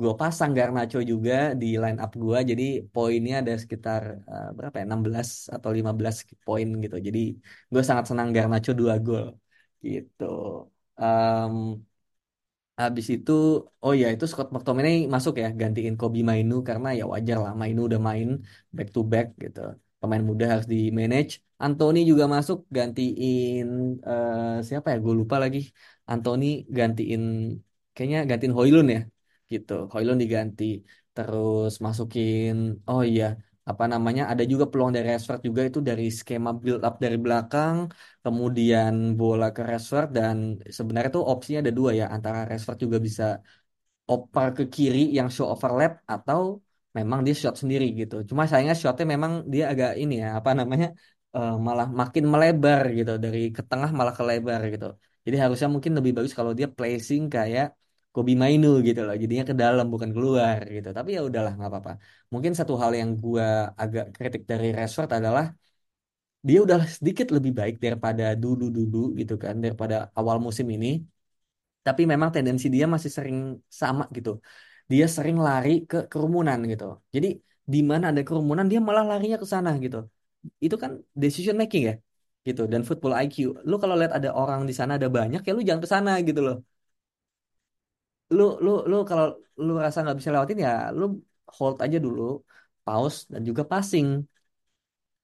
gue 0.00 0.12
pasang 0.20 0.50
Garnacho 0.58 0.98
juga 1.10 1.32
di 1.60 1.66
line 1.82 1.98
up 2.04 2.10
gue 2.22 2.38
jadi 2.50 2.62
poinnya 2.92 3.34
ada 3.42 3.52
sekitar 3.62 4.02
uh, 4.30 4.46
berapa 4.56 4.76
ya 4.80 4.84
16 4.90 5.28
atau 5.54 5.70
15 5.78 6.14
poin 6.46 6.66
gitu. 6.84 6.96
Jadi 7.06 7.18
gue 7.72 7.82
sangat 7.88 8.04
senang 8.10 8.28
Garnacho 8.36 8.70
dua 8.80 8.94
gol 9.06 9.24
gitu. 9.86 10.24
Um, 11.02 11.54
habis 12.82 13.06
itu, 13.14 13.32
oh 13.84 13.92
ya 14.00 14.06
itu 14.14 14.24
Scott 14.30 14.48
McTominay 14.54 14.94
masuk 15.14 15.34
ya 15.42 15.46
gantiin 15.60 15.94
Kobe 16.00 16.18
Mainu 16.30 16.54
karena 16.68 16.88
ya 16.98 17.04
wajar 17.14 17.36
lah 17.44 17.52
Mainu 17.60 17.80
udah 17.88 18.00
main 18.08 18.28
back 18.76 18.88
to 18.94 19.00
back 19.12 19.26
gitu. 19.42 19.60
Pemain 20.04 20.24
muda 20.30 20.44
harus 20.52 20.66
di 20.72 20.76
manage. 20.98 21.32
Anthony 21.64 21.98
juga 22.10 22.24
masuk 22.34 22.58
gantiin 22.76 23.66
uh, 24.08 24.60
siapa 24.68 24.86
ya? 24.92 24.96
Gue 25.04 25.14
lupa 25.20 25.36
lagi. 25.44 25.58
Anthony 26.10 26.44
gantiin 26.78 27.22
kayaknya 27.94 28.18
gantiin 28.30 28.54
Hoylun 28.58 28.86
ya 28.94 28.98
gitu. 29.52 29.72
Hoylun 29.92 30.16
diganti. 30.22 30.64
Terus 31.14 31.72
masukin 31.86 32.52
oh 32.90 33.02
iya 33.10 33.24
apa 33.70 33.84
namanya 33.92 34.22
ada 34.32 34.42
juga 34.52 34.64
peluang 34.70 34.92
dari 34.96 35.06
Rashford 35.12 35.40
juga 35.48 35.60
itu 35.68 35.78
dari 35.88 36.04
skema 36.18 36.50
build 36.62 36.80
up 36.88 36.94
dari 37.04 37.16
belakang 37.24 37.76
kemudian 38.24 38.92
bola 39.18 39.46
ke 39.56 39.60
Rashford 39.70 40.06
dan 40.18 40.36
sebenarnya 40.78 41.10
tuh 41.16 41.24
opsinya 41.32 41.58
ada 41.64 41.72
dua 41.78 41.90
ya 42.00 42.04
antara 42.16 42.38
Rashford 42.50 42.78
juga 42.84 42.98
bisa 43.06 43.24
oper 44.12 44.46
ke 44.58 44.62
kiri 44.74 44.98
yang 45.18 45.28
show 45.34 45.46
overlap 45.54 45.92
atau 46.14 46.40
memang 46.98 47.18
dia 47.26 47.34
shot 47.40 47.54
sendiri 47.62 47.84
gitu. 48.00 48.14
Cuma 48.28 48.42
sayangnya 48.48 48.76
shotnya 48.82 49.06
memang 49.14 49.32
dia 49.52 49.62
agak 49.72 49.90
ini 50.02 50.14
ya 50.22 50.28
apa 50.38 50.50
namanya 50.60 50.86
uh, 51.36 51.50
malah 51.66 51.86
makin 52.00 52.24
melebar 52.32 52.82
gitu. 52.98 53.12
Dari 53.24 53.38
ke 53.56 53.62
tengah 53.70 53.90
malah 53.98 54.14
ke 54.18 54.22
lebar 54.30 54.60
gitu. 54.72 54.86
Jadi 55.24 55.36
harusnya 55.42 55.68
mungkin 55.74 55.92
lebih 55.98 56.12
bagus 56.16 56.32
kalau 56.38 56.52
dia 56.58 56.68
placing 56.76 57.22
kayak 57.34 57.66
Kobe 58.14 58.32
Mainu 58.42 58.68
gitu 58.86 59.00
loh. 59.06 59.14
Jadinya 59.22 59.44
ke 59.50 59.54
dalam 59.62 59.86
bukan 59.92 60.10
keluar 60.16 60.58
gitu. 60.76 60.88
Tapi 60.98 61.08
ya 61.16 61.20
udahlah 61.28 61.52
nggak 61.58 61.70
apa-apa. 61.70 61.92
Mungkin 62.32 62.52
satu 62.58 62.72
hal 62.82 62.92
yang 63.00 63.10
gua 63.24 63.46
agak 63.82 64.04
kritik 64.16 64.42
dari 64.50 64.66
Rashford 64.78 65.10
adalah 65.18 65.44
dia 66.48 66.58
udah 66.66 66.78
sedikit 66.96 67.26
lebih 67.36 67.52
baik 67.60 67.76
daripada 67.84 68.24
dulu-dulu 68.42 68.98
gitu 69.20 69.34
kan 69.44 69.54
daripada 69.64 69.94
awal 70.18 70.36
musim 70.46 70.66
ini. 70.76 70.88
Tapi 71.86 72.02
memang 72.12 72.30
tendensi 72.34 72.66
dia 72.74 72.86
masih 72.94 73.10
sering 73.16 73.38
sama 73.80 74.04
gitu 74.16 74.30
dia 74.92 75.04
sering 75.16 75.36
lari 75.46 75.70
ke 75.90 75.96
kerumunan 76.12 76.58
gitu. 76.72 76.84
Jadi 77.14 77.26
di 77.72 77.78
mana 77.90 78.04
ada 78.10 78.22
kerumunan 78.28 78.66
dia 78.70 78.80
malah 78.88 79.04
larinya 79.10 79.36
ke 79.42 79.46
sana 79.54 79.70
gitu. 79.84 79.96
Itu 80.64 80.76
kan 80.82 80.92
decision 81.22 81.56
making 81.62 81.82
ya 81.90 81.94
gitu 82.48 82.62
dan 82.72 82.82
football 82.88 83.14
IQ 83.24 83.36
lu 83.70 83.74
kalau 83.82 83.94
lihat 84.00 84.12
ada 84.18 84.30
orang 84.40 84.60
di 84.68 84.74
sana 84.80 84.92
ada 84.98 85.08
banyak 85.18 85.40
ya 85.46 85.50
lu 85.56 85.60
jangan 85.68 85.82
ke 85.84 85.90
sana 85.94 86.10
gitu 86.28 86.40
loh. 86.46 86.56
Lu 88.36 88.42
lu 88.64 88.70
lu 88.90 88.96
kalau 89.10 89.24
lu 89.66 89.72
rasa 89.84 89.98
nggak 90.02 90.16
bisa 90.18 90.30
lewatin 90.34 90.58
ya 90.66 90.70
lu 90.98 91.04
hold 91.56 91.76
aja 91.84 91.96
dulu 92.06 92.22
pause 92.84 93.18
dan 93.32 93.40
juga 93.48 93.62
passing. 93.72 94.06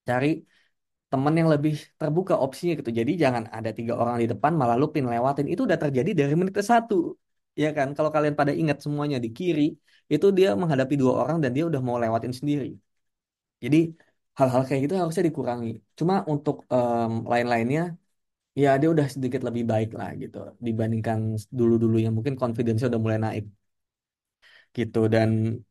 Cari 0.08 0.28
teman 1.12 1.34
yang 1.40 1.48
lebih 1.54 1.72
terbuka 2.00 2.34
opsinya 2.44 2.72
gitu. 2.80 2.90
Jadi 3.00 3.12
jangan 3.24 3.44
ada 3.58 3.70
tiga 3.78 3.94
orang 4.02 4.16
di 4.22 4.26
depan 4.32 4.52
malah 4.60 4.76
lu 4.80 4.86
pin 4.94 5.04
lewatin. 5.12 5.46
Itu 5.52 5.62
udah 5.68 5.78
terjadi 5.84 6.10
dari 6.20 6.34
menit 6.40 6.54
ke 6.60 6.64
satu 6.72 6.94
ya 7.62 7.68
kan? 7.76 7.88
Kalau 7.96 8.10
kalian 8.14 8.34
pada 8.40 8.52
ingat 8.60 8.78
semuanya 8.84 9.18
di 9.24 9.28
kiri 9.38 9.62
itu 10.12 10.26
dia 10.38 10.48
menghadapi 10.60 10.94
dua 11.02 11.12
orang 11.20 11.36
dan 11.42 11.50
dia 11.56 11.64
udah 11.70 11.80
mau 11.86 11.96
lewatin 12.02 12.32
sendiri. 12.40 12.66
Jadi 13.64 13.76
hal-hal 14.38 14.62
kayak 14.66 14.80
gitu 14.84 14.94
harusnya 15.00 15.24
dikurangi. 15.28 15.68
Cuma 15.98 16.14
untuk 16.32 16.56
um, 16.74 17.10
lain-lainnya 17.32 17.80
ya 18.62 18.68
dia 18.80 18.88
udah 18.94 19.06
sedikit 19.14 19.42
lebih 19.48 19.64
baik 19.72 19.88
lah 19.98 20.08
gitu 20.22 20.36
dibandingkan 20.66 21.18
dulu-dulu 21.58 21.96
yang 22.04 22.14
mungkin 22.16 22.34
confidence 22.42 22.80
udah 22.90 23.00
mulai 23.04 23.20
naik. 23.26 23.44
Gitu. 24.76 24.98
Dan 25.14 25.28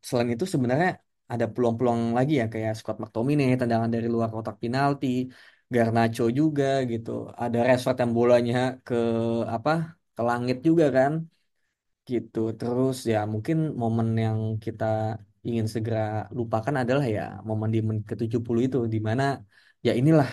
selain 0.07 0.29
itu 0.33 0.45
sebenarnya 0.53 0.89
ada 1.33 1.45
peluang-peluang 1.53 2.01
lagi 2.17 2.33
ya 2.41 2.45
kayak 2.53 2.71
Scott 2.79 2.97
McTominay 3.01 3.47
tendangan 3.61 3.89
dari 3.95 4.07
luar 4.13 4.29
kotak 4.35 4.55
penalti 4.63 5.07
Garnacho 5.73 6.23
juga 6.39 6.65
gitu. 6.91 7.09
Ada 7.41 7.57
Rashford 7.67 7.97
yang 8.03 8.11
bolanya 8.19 8.55
ke 8.85 8.95
apa 9.55 9.71
ke 10.15 10.21
langit 10.29 10.57
juga 10.67 10.85
kan 10.97 11.13
gitu. 12.13 12.39
Terus 12.59 12.95
ya 13.11 13.17
mungkin 13.33 13.57
momen 13.81 14.07
yang 14.25 14.39
kita 14.65 14.85
ingin 15.47 15.65
segera 15.73 15.97
lupakan 16.39 16.75
adalah 16.81 17.05
ya 17.15 17.21
momen 17.47 17.69
di 17.75 17.79
menit 17.87 18.03
ke-70 18.11 18.59
itu 18.67 18.77
di 18.93 18.99
mana 19.07 19.23
ya 19.85 19.91
inilah 19.99 20.27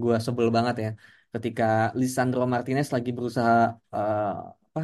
gua 0.00 0.14
sebel 0.26 0.48
banget 0.56 0.74
ya 0.84 0.88
ketika 1.34 1.64
Lisandro 2.00 2.42
Martinez 2.52 2.88
lagi 2.96 3.10
berusaha 3.16 3.52
uh, 3.96 4.24
apa 4.68 4.80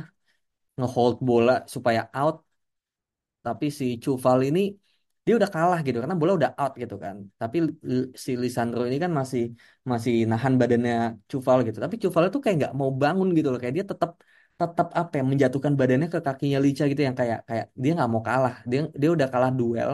ngehold 0.78 1.16
bola 1.28 1.52
supaya 1.74 2.00
out 2.20 2.36
tapi 3.44 3.66
si 3.78 3.84
Cuval 4.04 4.38
ini 4.48 4.60
dia 5.24 5.34
udah 5.38 5.50
kalah 5.54 5.78
gitu 5.86 5.96
karena 6.02 6.16
bola 6.20 6.32
udah 6.38 6.50
out 6.62 6.72
gitu 6.82 6.94
kan. 7.04 7.16
Tapi 7.40 7.56
si 8.24 8.30
Lisandro 8.42 8.80
ini 8.88 8.96
kan 9.04 9.12
masih 9.20 9.42
masih 9.90 10.14
nahan 10.30 10.52
badannya 10.60 10.94
Cuval 11.30 11.58
gitu. 11.66 11.78
Tapi 11.84 11.96
Cuval 12.02 12.24
itu 12.28 12.38
kayak 12.42 12.56
nggak 12.60 12.72
mau 12.80 12.90
bangun 13.02 13.28
gitu 13.36 13.48
loh 13.52 13.58
kayak 13.62 13.74
dia 13.78 13.86
tetap 13.92 14.10
tetap 14.60 14.86
apa 15.00 15.12
ya 15.18 15.22
menjatuhkan 15.30 15.74
badannya 15.80 16.08
ke 16.14 16.18
kakinya 16.26 16.58
Licha 16.64 16.82
gitu 16.90 17.02
yang 17.08 17.16
kayak 17.20 17.38
kayak 17.48 17.64
dia 17.82 17.90
nggak 17.96 18.08
mau 18.14 18.22
kalah. 18.28 18.54
Dia 18.70 18.78
dia 19.00 19.08
udah 19.16 19.28
kalah 19.32 19.50
duel 19.58 19.92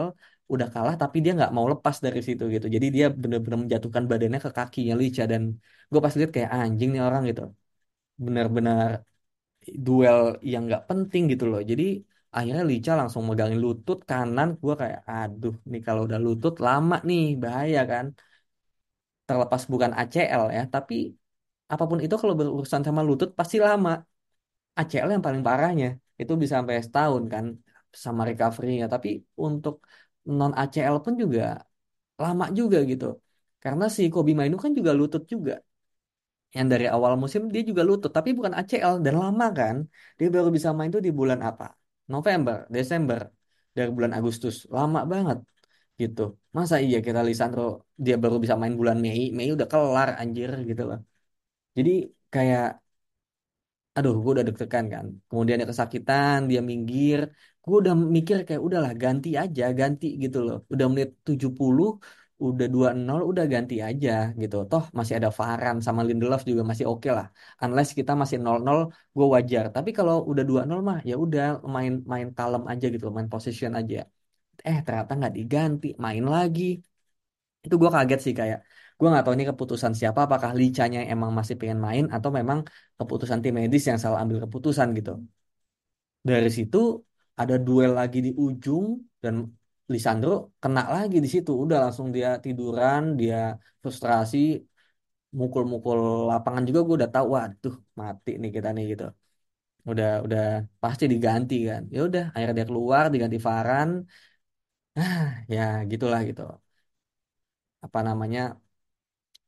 udah 0.53 0.67
kalah 0.73 0.93
tapi 1.01 1.17
dia 1.23 1.31
nggak 1.37 1.51
mau 1.55 1.65
lepas 1.73 1.95
dari 2.05 2.19
situ 2.27 2.43
gitu. 2.55 2.65
Jadi 2.75 2.85
dia 2.95 3.05
bener-bener 3.21 3.59
menjatuhkan 3.63 4.03
badannya 4.11 4.39
ke 4.45 4.49
kakinya 4.57 4.93
Licha 5.01 5.23
dan 5.31 5.41
gue 5.91 5.99
pas 6.03 6.13
lihat 6.17 6.31
kayak 6.35 6.51
anjing 6.57 6.89
nih 6.93 7.01
orang 7.07 7.21
gitu. 7.29 7.41
Benar-benar 8.25 8.89
duel 9.85 10.17
yang 10.51 10.61
nggak 10.67 10.83
penting 10.89 11.21
gitu 11.31 11.43
loh. 11.51 11.59
Jadi 11.71 11.83
akhirnya 12.35 12.63
Lica 12.71 12.91
langsung 12.99 13.23
megangin 13.29 13.59
lutut 13.65 13.97
kanan. 14.09 14.47
Gue 14.63 14.73
kayak 14.81 14.99
aduh 15.13 15.53
nih 15.71 15.81
kalau 15.87 16.01
udah 16.07 16.19
lutut 16.25 16.53
lama 16.65 16.95
nih 17.09 17.21
bahaya 17.43 17.79
kan. 17.91 18.05
Terlepas 19.27 19.61
bukan 19.73 19.91
ACL 19.99 20.43
ya 20.57 20.61
tapi 20.73 20.93
apa 21.73 21.83
pun 21.89 21.99
itu 22.05 22.15
kalau 22.21 22.35
berurusan 22.39 22.81
sama 22.87 23.01
lutut 23.09 23.29
pasti 23.39 23.57
lama 23.67 23.91
ACL 24.79 25.09
yang 25.15 25.23
paling 25.27 25.43
parahnya 25.47 25.87
itu 26.21 26.33
bisa 26.41 26.53
sampai 26.59 26.75
setahun 26.87 27.23
kan 27.33 27.45
sama 28.05 28.21
recovery-nya. 28.29 28.85
Tapi 28.93 29.09
untuk 29.45 29.73
non 30.37 30.51
ACL 30.61 30.95
pun 31.05 31.13
juga 31.23 31.41
lama 32.23 32.45
juga 32.59 32.77
gitu. 32.91 33.05
Karena 33.63 33.85
si 33.95 34.01
Kobe 34.13 34.31
Mainu 34.39 34.57
kan 34.63 34.71
juga 34.79 34.91
lutut 34.99 35.23
juga. 35.33 35.53
Yang 36.57 36.67
dari 36.73 36.85
awal 36.95 37.13
musim 37.21 37.41
dia 37.53 37.61
juga 37.69 37.81
lutut 37.89 38.11
tapi 38.17 38.29
bukan 38.37 38.53
ACL 38.59 38.93
dan 39.05 39.15
lama 39.23 39.45
kan. 39.59 39.75
Dia 40.19 40.27
baru 40.35 40.49
bisa 40.55 40.69
main 40.77 40.89
tuh 40.95 41.01
di 41.07 41.11
bulan 41.19 41.39
apa? 41.49 41.65
November 42.13 42.57
Desember 42.75 43.19
dari 43.75 43.89
bulan 43.95 44.13
Agustus. 44.17 44.55
Lama 44.75 44.99
banget 45.13 45.37
gitu. 46.01 46.21
Masa 46.57 46.75
iya 46.85 46.97
kita 47.07 47.19
Lisandro 47.29 47.61
dia 48.05 48.15
baru 48.23 48.35
bisa 48.43 48.55
main 48.61 48.75
bulan 48.81 48.97
Mei? 49.05 49.21
Mei 49.37 49.47
udah 49.55 49.67
kelar 49.71 50.09
anjir 50.21 50.49
gitu 50.69 50.81
loh. 50.89 50.99
Jadi 51.77 51.91
kayak 52.33 52.63
aduh 53.95 54.13
gue 54.23 54.31
udah 54.35 54.45
deg-degan 54.47 54.85
kan. 54.93 55.05
Kemudian 55.29 55.55
dia 55.59 55.69
kesakitan 55.73 56.37
dia 56.49 56.59
minggir. 56.69 57.19
Gue 57.63 57.75
udah 57.81 57.93
mikir 58.15 58.35
kayak 58.47 58.61
udahlah 58.67 58.91
ganti 59.03 59.27
aja 59.41 59.63
ganti 59.79 60.05
gitu 60.23 60.37
loh. 60.45 60.57
Udah 60.73 60.85
menit 60.91 61.09
70 61.27 61.87
udah 62.47 62.67
2-0 62.75 63.21
udah 63.31 63.45
ganti 63.53 63.75
aja 63.87 64.11
gitu. 64.41 64.55
Toh 64.71 64.83
masih 64.97 65.13
ada 65.19 65.29
Varane 65.39 65.79
sama 65.87 66.01
Lindelof 66.07 66.41
juga 66.49 66.63
masih 66.71 66.85
oke 66.91 66.99
okay 66.99 67.11
lah. 67.17 67.27
Unless 67.63 67.89
kita 67.99 68.11
masih 68.21 68.37
0-0 68.45 68.77
gue 69.17 69.25
wajar. 69.35 69.63
Tapi 69.75 69.89
kalau 69.97 70.15
udah 70.31 70.43
2-0 70.49 70.79
mah 70.89 70.97
ya 71.09 71.13
udah 71.23 71.43
main 71.75 71.91
main 72.11 72.27
kalem 72.37 72.63
aja 72.71 72.85
gitu 72.93 73.05
main 73.17 73.29
position 73.33 73.71
aja. 73.79 73.97
Eh 74.69 74.77
ternyata 74.85 75.11
nggak 75.19 75.33
diganti 75.39 75.87
main 76.05 76.23
lagi. 76.35 76.63
Itu 77.65 77.75
gue 77.81 77.89
kaget 77.95 78.19
sih 78.25 78.33
kayak 78.39 78.59
Gue 78.97 79.07
nggak 79.11 79.23
tahu 79.25 79.33
ini 79.37 79.45
keputusan 79.51 79.93
siapa, 79.99 80.19
apakah 80.27 80.51
Licanya 80.59 80.99
emang 81.13 81.31
masih 81.37 81.55
pengen 81.59 81.79
main 81.87 82.05
atau 82.15 82.29
memang 82.39 82.59
keputusan 82.99 83.39
tim 83.43 83.53
medis 83.59 83.83
yang 83.89 83.99
salah 84.03 84.19
ambil 84.23 84.37
keputusan 84.45 84.87
gitu. 84.97 85.11
Dari 86.29 86.49
situ 86.57 86.77
ada 87.41 87.55
duel 87.65 87.91
lagi 87.99 88.17
di 88.25 88.31
ujung 88.45 88.85
dan 89.23 89.35
Lisandro 89.93 90.29
kena 90.61 90.81
lagi 90.95 91.15
di 91.23 91.29
situ. 91.33 91.51
Udah 91.63 91.77
langsung 91.83 92.07
dia 92.15 92.27
tiduran, 92.43 93.01
dia 93.19 93.35
frustrasi, 93.83 94.37
mukul-mukul 95.39 95.99
lapangan 96.29 96.63
juga 96.67 96.79
gue 96.87 96.95
udah 96.99 97.11
tahu, 97.15 97.27
waduh 97.37 97.75
mati 97.99 98.29
nih 98.41 98.51
kita 98.55 98.67
nih 98.75 98.83
gitu. 98.91 99.03
Udah 99.91 100.07
udah 100.25 100.41
pasti 100.83 101.05
diganti 101.13 101.55
kan. 101.69 101.81
Ya 101.95 101.99
udah, 102.07 102.23
akhirnya 102.33 102.55
dia 102.59 102.67
keluar 102.71 103.03
diganti 103.13 103.37
Varan. 103.47 103.89
Ah, 104.99 105.23
ya 105.53 105.61
gitulah 105.91 106.19
gitu. 106.29 106.41
Apa 107.85 107.99
namanya? 108.07 108.39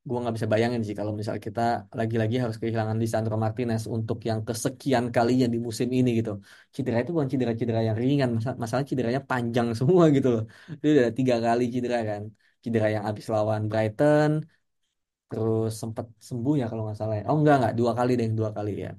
Gue 0.08 0.18
nggak 0.22 0.34
bisa 0.38 0.50
bayangin 0.54 0.82
sih 0.88 0.96
kalau 1.00 1.14
misal 1.20 1.36
kita 1.46 1.62
lagi-lagi 2.00 2.36
harus 2.44 2.58
kehilangan 2.62 2.98
Lisandro 3.04 3.36
Martinez 3.44 3.82
untuk 3.96 4.18
yang 4.30 4.40
kesekian 4.48 5.06
kalinya 5.16 5.46
di 5.54 5.58
musim 5.68 5.90
ini 5.98 6.10
gitu. 6.20 6.32
Cedera 6.76 6.98
itu 7.02 7.12
bukan 7.16 7.30
cedera-cedera 7.34 7.80
yang 7.88 7.98
ringan, 8.04 8.30
Masa- 8.38 8.58
masalah 8.64 8.84
cederanya 8.92 9.22
panjang 9.32 9.68
semua 9.80 10.04
gitu 10.16 10.28
loh. 10.36 10.42
Dia 10.82 10.90
udah 10.96 11.06
tiga 11.20 11.36
kali 11.46 11.64
cedera 11.74 11.98
kan. 12.10 12.24
Cedera 12.64 12.88
yang 12.96 13.04
habis 13.10 13.26
lawan 13.34 13.62
Brighton, 13.70 14.32
terus 15.30 15.70
sempat 15.82 16.06
sembuh 16.30 16.54
ya 16.62 16.66
kalau 16.70 16.82
nggak 16.86 16.98
salah. 17.02 17.16
ya. 17.20 17.24
Oh 17.30 17.38
enggak 17.40 17.56
enggak, 17.60 17.74
dua 17.80 17.92
kali 18.00 18.12
deh, 18.20 18.28
dua 18.40 18.50
kali 18.58 18.72
ya. 18.86 18.90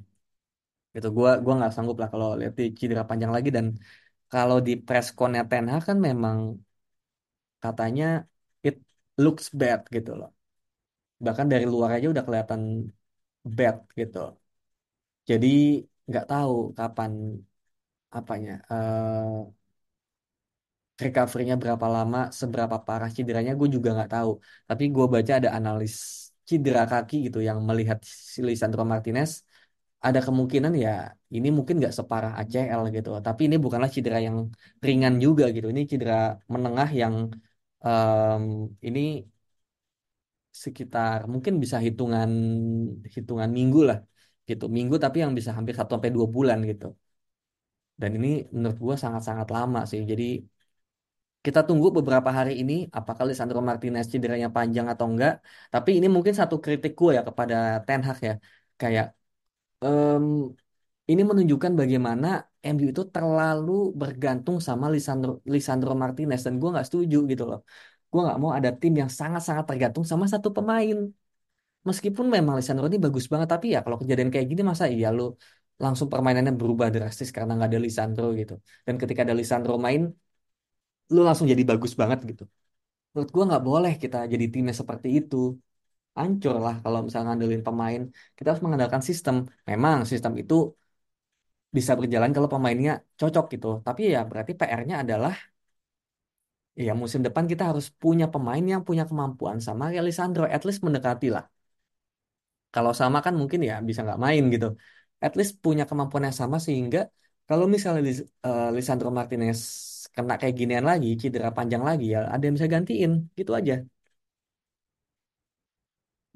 Gitu, 0.94 1.08
gua 1.18 1.30
gua 1.44 1.52
nggak 1.58 1.72
sanggup 1.74 1.96
lah 2.00 2.08
kalau 2.12 2.26
lihat 2.38 2.52
cedera 2.78 3.02
panjang 3.10 3.32
lagi 3.36 3.48
dan 3.56 3.66
kalau 4.32 4.56
di 4.66 4.72
press 4.86 5.06
con-nya 5.18 5.42
Ten 5.50 5.64
Hag 5.72 5.82
kan 5.88 5.98
memang 6.08 6.38
katanya 7.62 8.04
it 8.68 8.74
looks 9.22 9.46
bad 9.60 9.80
gitu 9.94 10.10
loh. 10.20 10.28
Bahkan 11.24 11.46
dari 11.52 11.64
luar 11.72 11.90
aja 11.96 12.06
udah 12.12 12.24
kelihatan 12.26 12.60
bad 13.56 13.76
gitu. 14.00 14.18
Jadi 15.28 15.46
nggak 16.08 16.24
tahu 16.30 16.52
kapan 16.78 17.12
apanya 18.18 18.52
eh 18.72 19.36
recovery-nya 21.02 21.54
berapa 21.62 21.86
lama, 21.96 22.18
seberapa 22.40 22.76
parah 22.86 23.10
cederanya 23.16 23.52
gue 23.60 23.68
juga 23.76 23.88
nggak 23.96 24.10
tahu. 24.14 24.30
Tapi 24.68 24.84
gue 24.94 25.04
baca 25.14 25.32
ada 25.38 25.50
analis 25.58 25.92
cedera 26.48 26.82
kaki 26.92 27.14
gitu 27.26 27.38
yang 27.48 27.58
melihat 27.68 27.98
si 28.34 28.38
Lisandro 28.48 28.82
Martinez 28.92 29.30
ada 30.06 30.20
kemungkinan 30.26 30.72
ya 30.84 30.90
ini 31.36 31.48
mungkin 31.56 31.74
nggak 31.80 31.94
separah 31.98 32.32
ACL 32.40 32.82
gitu. 32.96 33.08
Tapi 33.26 33.40
ini 33.48 33.56
bukanlah 33.64 33.90
cedera 33.96 34.18
yang 34.26 34.38
ringan 34.86 35.14
juga 35.24 35.44
gitu. 35.56 35.66
Ini 35.74 35.82
cedera 35.90 36.14
menengah 36.54 36.88
yang 37.00 37.14
em, 37.86 38.42
ini 38.88 39.00
sekitar 40.64 41.18
mungkin 41.32 41.54
bisa 41.62 41.76
hitungan 41.86 42.30
hitungan 43.14 43.50
minggu 43.58 43.78
lah 43.88 43.98
gitu. 44.48 44.64
Minggu 44.76 44.94
tapi 45.04 45.16
yang 45.24 45.32
bisa 45.38 45.50
hampir 45.56 45.74
satu 45.78 45.92
sampai 45.96 46.10
dua 46.16 46.26
bulan 46.36 46.58
gitu. 46.70 46.86
Dan 48.00 48.10
ini 48.18 48.28
menurut 48.54 48.78
gue 48.86 48.96
sangat-sangat 49.04 49.48
lama 49.56 49.80
sih. 49.90 50.00
Jadi 50.10 50.24
kita 51.44 51.60
tunggu 51.68 51.88
beberapa 51.96 52.30
hari 52.38 52.52
ini 52.60 52.72
apakah 52.98 53.24
Lisandro 53.28 53.60
Martinez 53.68 54.04
cederanya 54.12 54.48
panjang 54.56 54.86
atau 54.92 55.06
enggak. 55.10 55.32
Tapi 55.72 55.90
ini 55.98 56.06
mungkin 56.14 56.34
satu 56.40 56.56
kritik 56.64 56.92
gue 57.00 57.10
ya 57.16 57.22
kepada 57.28 57.54
Ten 57.86 58.00
Hag 58.06 58.18
ya. 58.28 58.32
Kayak 58.80 59.06
em, 59.84 60.24
ini 61.10 61.22
menunjukkan 61.30 61.72
bagaimana 61.80 62.26
MU 62.72 62.86
itu 62.92 63.02
terlalu 63.14 63.72
bergantung 64.00 64.56
sama 64.68 64.86
Lisandro 64.94 65.30
Lisandro 65.54 65.92
Martinez 66.02 66.40
dan 66.46 66.54
gue 66.60 66.68
nggak 66.74 66.86
setuju 66.88 67.16
gitu 67.32 67.44
loh. 67.50 67.58
Gue 68.10 68.20
nggak 68.24 68.38
mau 68.42 68.52
ada 68.58 68.70
tim 68.80 68.92
yang 69.00 69.10
sangat-sangat 69.18 69.64
tergantung 69.68 70.04
sama 70.10 70.24
satu 70.32 70.48
pemain. 70.56 70.96
Meskipun 71.88 72.26
memang 72.36 72.54
Lisandro 72.58 72.86
ini 72.90 72.98
bagus 73.06 73.26
banget, 73.32 73.48
tapi 73.54 73.66
ya 73.74 73.78
kalau 73.84 73.98
kejadian 74.02 74.30
kayak 74.32 74.46
gini 74.50 74.62
masa 74.70 74.84
iya 74.94 75.08
lu 75.16 75.22
langsung 75.84 76.08
permainannya 76.12 76.52
berubah 76.60 76.88
drastis 76.94 77.30
karena 77.36 77.50
nggak 77.56 77.68
ada 77.70 77.80
Lisandro 77.86 78.26
gitu. 78.40 78.54
Dan 78.86 78.94
ketika 79.02 79.20
ada 79.26 79.34
Lisandro 79.40 79.74
main, 79.86 80.02
lu 81.14 81.20
langsung 81.26 81.46
jadi 81.52 81.62
bagus 81.70 81.92
banget 82.00 82.18
gitu. 82.30 82.42
Menurut 83.12 83.30
gua 83.36 83.44
nggak 83.50 83.64
boleh 83.70 83.92
kita 84.02 84.16
jadi 84.32 84.46
timnya 84.52 84.74
seperti 84.82 85.08
itu. 85.18 85.36
Hancur 86.18 86.54
lah 86.66 86.74
kalau 86.84 86.98
misalnya 87.06 87.28
ngandelin 87.30 87.62
pemain. 87.68 88.02
Kita 88.36 88.46
harus 88.50 88.62
mengandalkan 88.64 89.02
sistem. 89.10 89.36
Memang 89.70 89.98
sistem 90.12 90.32
itu 90.42 90.54
bisa 91.76 91.92
berjalan 91.98 92.30
kalau 92.34 92.48
pemainnya 92.54 92.92
cocok 93.20 93.44
gitu. 93.54 93.66
Tapi 93.86 94.00
ya 94.14 94.18
berarti 94.30 94.52
PR-nya 94.58 94.96
adalah 95.04 95.32
ya 96.86 96.92
musim 97.02 97.20
depan 97.26 97.44
kita 97.52 97.62
harus 97.70 97.86
punya 98.02 98.24
pemain 98.32 98.64
yang 98.72 98.82
punya 98.88 99.04
kemampuan 99.10 99.58
sama 99.66 99.84
ya 99.96 100.00
Lisandro. 100.08 100.42
At 100.56 100.62
least 100.66 100.80
mendekati 100.86 101.26
lah. 101.34 101.44
Kalau 102.74 102.92
sama 103.00 103.18
kan 103.26 103.34
mungkin 103.40 103.60
ya 103.68 103.74
bisa 103.88 104.00
nggak 104.04 104.20
main 104.26 104.42
gitu. 104.54 104.66
At 105.24 105.32
least 105.38 105.52
punya 105.64 105.82
kemampuan 105.90 106.22
yang 106.28 106.36
sama 106.42 106.56
sehingga 106.66 106.98
kalau 107.48 107.64
misalnya 107.74 108.00
Lis- 108.08 108.26
eh, 108.46 108.64
Lisandro 108.76 109.08
Martinez 109.18 109.60
kena 110.14 110.32
kayak 110.40 110.54
ginian 110.60 110.84
lagi, 110.90 111.08
cedera 111.22 111.48
panjang 111.58 111.82
lagi 111.88 112.04
ya 112.14 112.18
ada 112.32 112.42
yang 112.46 112.54
bisa 112.58 112.68
gantiin 112.74 113.10
gitu 113.38 113.52
aja. 113.58 113.72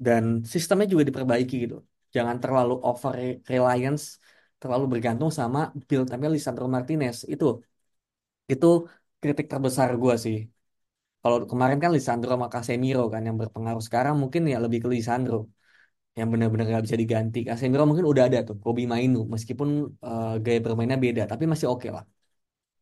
Dan 0.05 0.23
sistemnya 0.53 0.87
juga 0.93 1.03
diperbaiki 1.09 1.53
gitu. 1.63 1.75
Jangan 2.15 2.37
terlalu 2.43 2.73
over 2.87 3.13
reliance, 3.51 4.03
terlalu 4.61 4.83
bergantung 4.93 5.31
sama 5.39 5.59
build 5.87 6.07
up 6.13 6.19
Lisandro 6.35 6.65
Martinez. 6.75 7.17
Itu 7.33 7.45
itu 8.51 8.67
kritik 9.21 9.45
terbesar 9.51 9.89
gue 10.03 10.13
sih. 10.25 10.37
Kalau 11.21 11.37
kemarin 11.51 11.77
kan 11.83 11.91
Lisandro 11.95 12.31
sama 12.35 12.47
Casemiro 12.53 13.01
kan 13.13 13.21
yang 13.27 13.37
berpengaruh. 13.41 13.83
Sekarang 13.87 14.15
mungkin 14.21 14.41
ya 14.53 14.57
lebih 14.65 14.79
ke 14.85 14.89
Lisandro. 14.95 15.37
yang 16.19 16.29
benar-benar 16.33 16.65
nggak 16.71 16.85
bisa 16.87 16.99
diganti. 17.03 17.39
Casemiro 17.49 17.83
mungkin 17.89 18.05
udah 18.11 18.23
ada 18.27 18.39
tuh, 18.47 18.55
Kobe 18.63 18.83
Mainu, 18.93 19.19
meskipun 19.35 19.69
eh, 20.07 20.27
gaya 20.45 20.59
bermainnya 20.65 20.97
beda, 21.05 21.23
tapi 21.31 21.43
masih 21.51 21.67
oke 21.73 21.87
lah. 21.95 22.03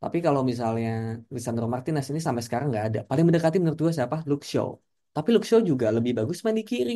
Tapi 0.04 0.18
kalau 0.26 0.42
misalnya 0.52 0.90
Lisandro 1.36 1.66
Martinez 1.74 2.06
ini 2.12 2.22
sampai 2.28 2.44
sekarang 2.48 2.68
nggak 2.72 2.86
ada. 2.90 3.00
Paling 3.10 3.26
mendekati 3.28 3.58
menurut 3.62 3.80
gue 3.86 3.94
siapa? 4.00 4.18
Luke 4.30 4.46
Shaw. 4.52 4.70
Tapi 5.16 5.30
Luke 5.34 5.48
Shaw 5.50 5.62
juga 5.72 5.88
lebih 5.98 6.12
bagus 6.20 6.38
main 6.46 6.58
di 6.62 6.66
kiri. 6.72 6.94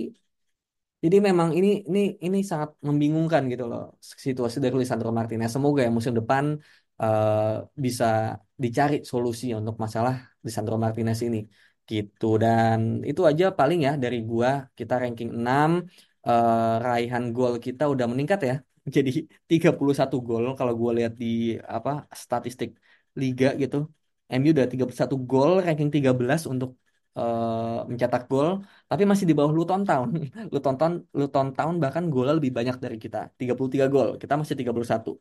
Jadi 1.03 1.17
memang 1.27 1.49
ini 1.58 1.67
ini 1.89 1.99
ini 2.25 2.38
sangat 2.51 2.69
membingungkan 2.88 3.41
gitu 3.51 3.63
loh 3.71 3.82
situasi 4.27 4.58
dari 4.63 4.75
Lisandro 4.82 5.10
Martinez. 5.17 5.49
Semoga 5.56 5.79
ya 5.86 5.91
musim 5.97 6.13
depan 6.19 6.45
eh, 7.01 7.34
bisa 7.86 8.06
dicari 8.63 8.95
solusi 9.12 9.45
untuk 9.60 9.75
masalah 9.84 10.13
Lisandro 10.45 10.75
Martinez 10.84 11.19
ini 11.27 11.39
gitu. 11.89 12.25
Dan 12.43 12.79
itu 13.10 13.21
aja 13.29 13.45
paling 13.60 13.79
ya 13.88 13.91
dari 14.03 14.17
gua. 14.29 14.49
Kita 14.77 14.93
ranking 15.01 15.29
6 15.39 15.69
eh, 16.27 16.73
raihan 16.86 17.23
gol 17.36 17.53
kita 17.65 17.84
udah 17.93 18.06
meningkat 18.12 18.39
ya. 18.49 18.53
Jadi 18.95 19.12
31 19.49 20.15
gol 20.27 20.43
kalau 20.60 20.73
gua 20.82 20.91
lihat 20.97 21.13
di 21.21 21.25
apa 21.75 21.89
statistik 22.23 22.69
liga 23.21 23.47
gitu. 23.62 23.77
MU 24.39 24.49
udah 24.56 24.65
31 24.71 25.15
gol 25.29 25.51
ranking 25.65 25.89
13 25.95 26.41
untuk 26.53 26.69
eh, 27.17 27.79
mencetak 27.91 28.21
gol 28.32 28.49
tapi 28.89 29.03
masih 29.10 29.25
di 29.29 29.34
bawah 29.38 29.53
Luton 29.58 29.82
Town. 29.88 30.08
Luton 30.53 30.75
Town 30.79 30.93
Luton 31.19 31.47
Town 31.56 31.73
bahkan 31.84 32.03
golnya 32.13 32.34
lebih 32.39 32.51
banyak 32.58 32.75
dari 32.84 32.97
kita 33.03 33.17
33 33.39 33.86
gol. 33.93 34.08
Kita 34.21 34.34
masih 34.39 34.56
31 34.60 35.12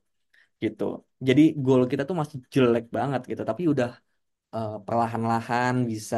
gitu. 0.65 0.85
Jadi 1.29 1.43
gol 1.65 1.83
kita 1.91 2.03
tuh 2.09 2.17
masih 2.21 2.39
jelek 2.55 2.85
banget 2.97 3.21
gitu. 3.31 3.43
Tapi 3.51 3.63
udah 3.73 3.89
eh, 4.57 4.71
perlahan-lahan 4.87 5.75
bisa 5.93 6.17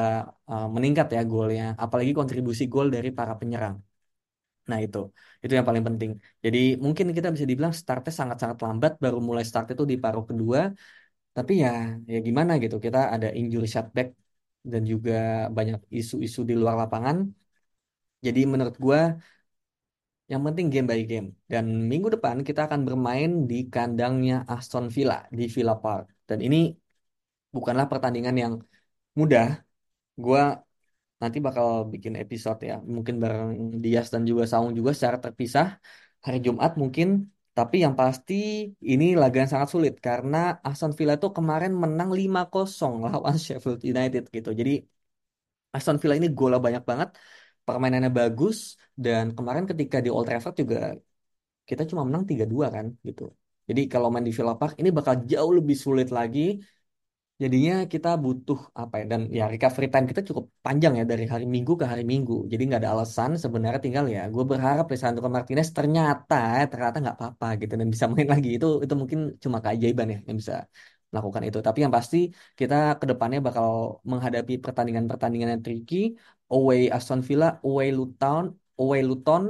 eh, 0.51 0.65
meningkat 0.77 1.07
ya 1.17 1.21
golnya 1.33 1.65
apalagi 1.85 2.13
kontribusi 2.19 2.65
gol 2.75 2.87
dari 2.97 3.09
para 3.19 3.35
penyerang. 3.41 3.77
Nah 4.71 4.79
itu. 4.85 4.99
Itu 5.43 5.53
yang 5.59 5.67
paling 5.71 5.85
penting. 5.89 6.11
Jadi 6.45 6.59
mungkin 6.85 7.07
kita 7.17 7.29
bisa 7.35 7.47
dibilang 7.51 7.75
startnya 7.81 8.13
sangat-sangat 8.21 8.59
lambat 8.67 8.93
baru 9.05 9.19
mulai 9.29 9.45
start 9.51 9.67
itu 9.75 9.85
di 9.93 9.97
paruh 10.05 10.25
kedua. 10.31 10.61
Tapi 11.37 11.53
ya 11.65 11.69
ya 12.13 12.19
gimana 12.29 12.53
gitu. 12.65 12.77
Kita 12.87 12.99
ada 13.15 13.29
injury 13.41 13.69
setback 13.77 14.09
dan 14.73 14.83
juga 14.93 15.13
banyak 15.59 15.79
isu-isu 16.01 16.41
di 16.51 16.55
luar 16.61 16.75
lapangan. 16.83 17.17
Jadi 18.27 18.41
menurut 18.53 18.77
gua 18.85 19.01
yang 20.31 20.43
penting 20.47 20.67
game 20.73 20.87
by 20.91 21.01
game. 21.11 21.27
Dan 21.53 21.65
minggu 21.91 22.09
depan 22.15 22.37
kita 22.49 22.61
akan 22.67 22.81
bermain 22.89 23.31
di 23.51 23.57
kandangnya 23.75 24.35
Aston 24.53 24.87
Villa 24.95 25.15
di 25.39 25.45
Villa 25.55 25.75
Park. 25.83 26.05
Dan 26.29 26.39
ini 26.47 26.57
bukanlah 27.55 27.87
pertandingan 27.93 28.37
yang 28.43 28.55
mudah. 29.19 29.47
Gua 30.25 30.43
nanti 31.23 31.39
bakal 31.47 31.67
bikin 31.93 32.15
episode 32.23 32.59
ya, 32.71 32.75
mungkin 32.95 33.15
bareng 33.23 33.51
Dias 33.85 34.07
dan 34.13 34.23
juga 34.31 34.45
Saung 34.51 34.73
juga 34.79 34.91
secara 34.97 35.19
terpisah 35.25 35.67
hari 36.25 36.39
Jumat 36.47 36.73
mungkin. 36.83 37.09
Tapi 37.57 37.77
yang 37.85 37.95
pasti 38.01 38.35
ini 38.91 39.05
laga 39.21 39.37
yang 39.43 39.51
sangat 39.55 39.69
sulit 39.75 39.95
karena 40.07 40.37
Aston 40.69 40.93
Villa 40.99 41.15
itu 41.19 41.29
kemarin 41.39 41.73
menang 41.83 42.11
5-0 42.19 42.93
lawan 43.07 43.37
Sheffield 43.45 43.81
United 43.93 44.23
gitu. 44.37 44.51
Jadi 44.61 44.73
Aston 45.77 45.97
Villa 46.01 46.15
ini 46.21 46.29
golnya 46.39 46.61
banyak 46.67 46.83
banget, 46.91 47.09
permainannya 47.67 48.11
bagus 48.19 48.57
dan 49.05 49.25
kemarin 49.37 49.65
ketika 49.71 49.97
di 50.05 50.09
Old 50.15 50.27
Trafford 50.29 50.55
juga 50.63 50.79
kita 51.69 51.83
cuma 51.91 52.03
menang 52.09 52.25
3-2 52.31 52.67
kan 52.77 52.87
gitu. 53.09 53.23
Jadi 53.69 53.81
kalau 53.93 54.09
main 54.13 54.27
di 54.29 54.33
Villa 54.37 54.55
Park 54.61 54.73
ini 54.81 54.91
bakal 54.99 55.15
jauh 55.31 55.53
lebih 55.59 55.77
sulit 55.85 56.09
lagi 56.19 56.41
Jadinya 57.43 57.73
kita 57.93 58.09
butuh 58.25 58.59
apa 58.81 58.95
ya 59.01 59.05
dan 59.13 59.21
ya 59.39 59.43
recovery 59.53 59.87
time 59.93 60.07
kita 60.11 60.23
cukup 60.29 60.45
panjang 60.67 60.93
ya 60.99 61.05
dari 61.11 61.25
hari 61.33 61.45
Minggu 61.55 61.73
ke 61.81 61.87
hari 61.93 62.03
Minggu. 62.13 62.33
Jadi 62.53 62.63
nggak 62.69 62.81
ada 62.83 62.91
alasan 62.95 63.31
sebenarnya 63.45 63.81
tinggal 63.87 64.05
ya. 64.15 64.21
Gue 64.35 64.45
berharap 64.51 64.85
Lisandro 64.93 65.27
Martinez 65.37 65.69
ternyata 65.79 66.35
ternyata 66.71 66.97
nggak 67.03 67.17
apa-apa 67.19 67.47
gitu 67.61 67.73
dan 67.81 67.89
bisa 67.95 68.07
main 68.15 68.29
lagi 68.35 68.49
itu 68.57 68.67
itu 68.85 68.95
mungkin 69.01 69.19
cuma 69.45 69.59
keajaiban 69.65 70.07
ya 70.15 70.19
yang 70.29 70.37
bisa 70.43 70.55
melakukan 71.11 71.43
itu. 71.49 71.59
Tapi 71.67 71.79
yang 71.85 71.93
pasti 71.97 72.17
kita 72.59 72.75
ke 73.01 73.05
depannya 73.11 73.39
bakal 73.47 73.69
menghadapi 74.11 74.53
pertandingan-pertandingan 74.65 75.49
yang 75.55 75.63
tricky. 75.67 75.97
Away 76.55 76.81
Aston 76.97 77.21
Villa, 77.29 77.47
away 77.67 77.87
Luton, 77.99 78.45
away 78.81 79.01
Luton, 79.09 79.43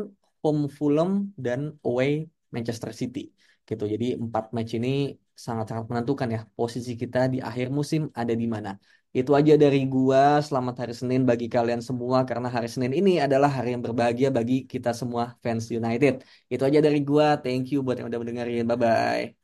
home 0.43 0.63
Fulham 0.77 1.11
dan 1.37 1.61
away 1.89 2.11
Manchester 2.55 2.91
City 3.01 3.21
gitu. 3.69 3.85
Jadi 3.93 4.05
empat 4.23 4.45
match 4.55 4.73
ini 4.79 4.89
sangat-sangat 5.45 5.85
menentukan 5.91 6.29
ya 6.37 6.41
posisi 6.59 6.93
kita 7.03 7.19
di 7.33 7.39
akhir 7.49 7.67
musim 7.79 8.03
ada 8.21 8.35
di 8.43 8.47
mana. 8.55 8.71
Itu 9.19 9.31
aja 9.39 9.53
dari 9.63 9.79
gua. 9.95 10.43
Selamat 10.47 10.75
hari 10.83 10.95
Senin 11.01 11.21
bagi 11.31 11.47
kalian 11.55 11.81
semua 11.89 12.19
karena 12.29 12.49
hari 12.55 12.69
Senin 12.75 12.93
ini 12.99 13.11
adalah 13.27 13.51
hari 13.57 13.69
yang 13.75 13.83
berbahagia 13.87 14.29
bagi 14.39 14.55
kita 14.73 14.91
semua 15.01 15.25
fans 15.43 15.65
United. 15.79 16.13
Itu 16.53 16.63
aja 16.69 16.81
dari 16.87 16.99
gua. 17.09 17.27
Thank 17.43 17.65
you 17.73 17.77
buat 17.85 17.97
yang 17.99 18.09
udah 18.11 18.21
mendengarin. 18.23 18.65
Bye 18.71 18.79
bye. 18.85 19.44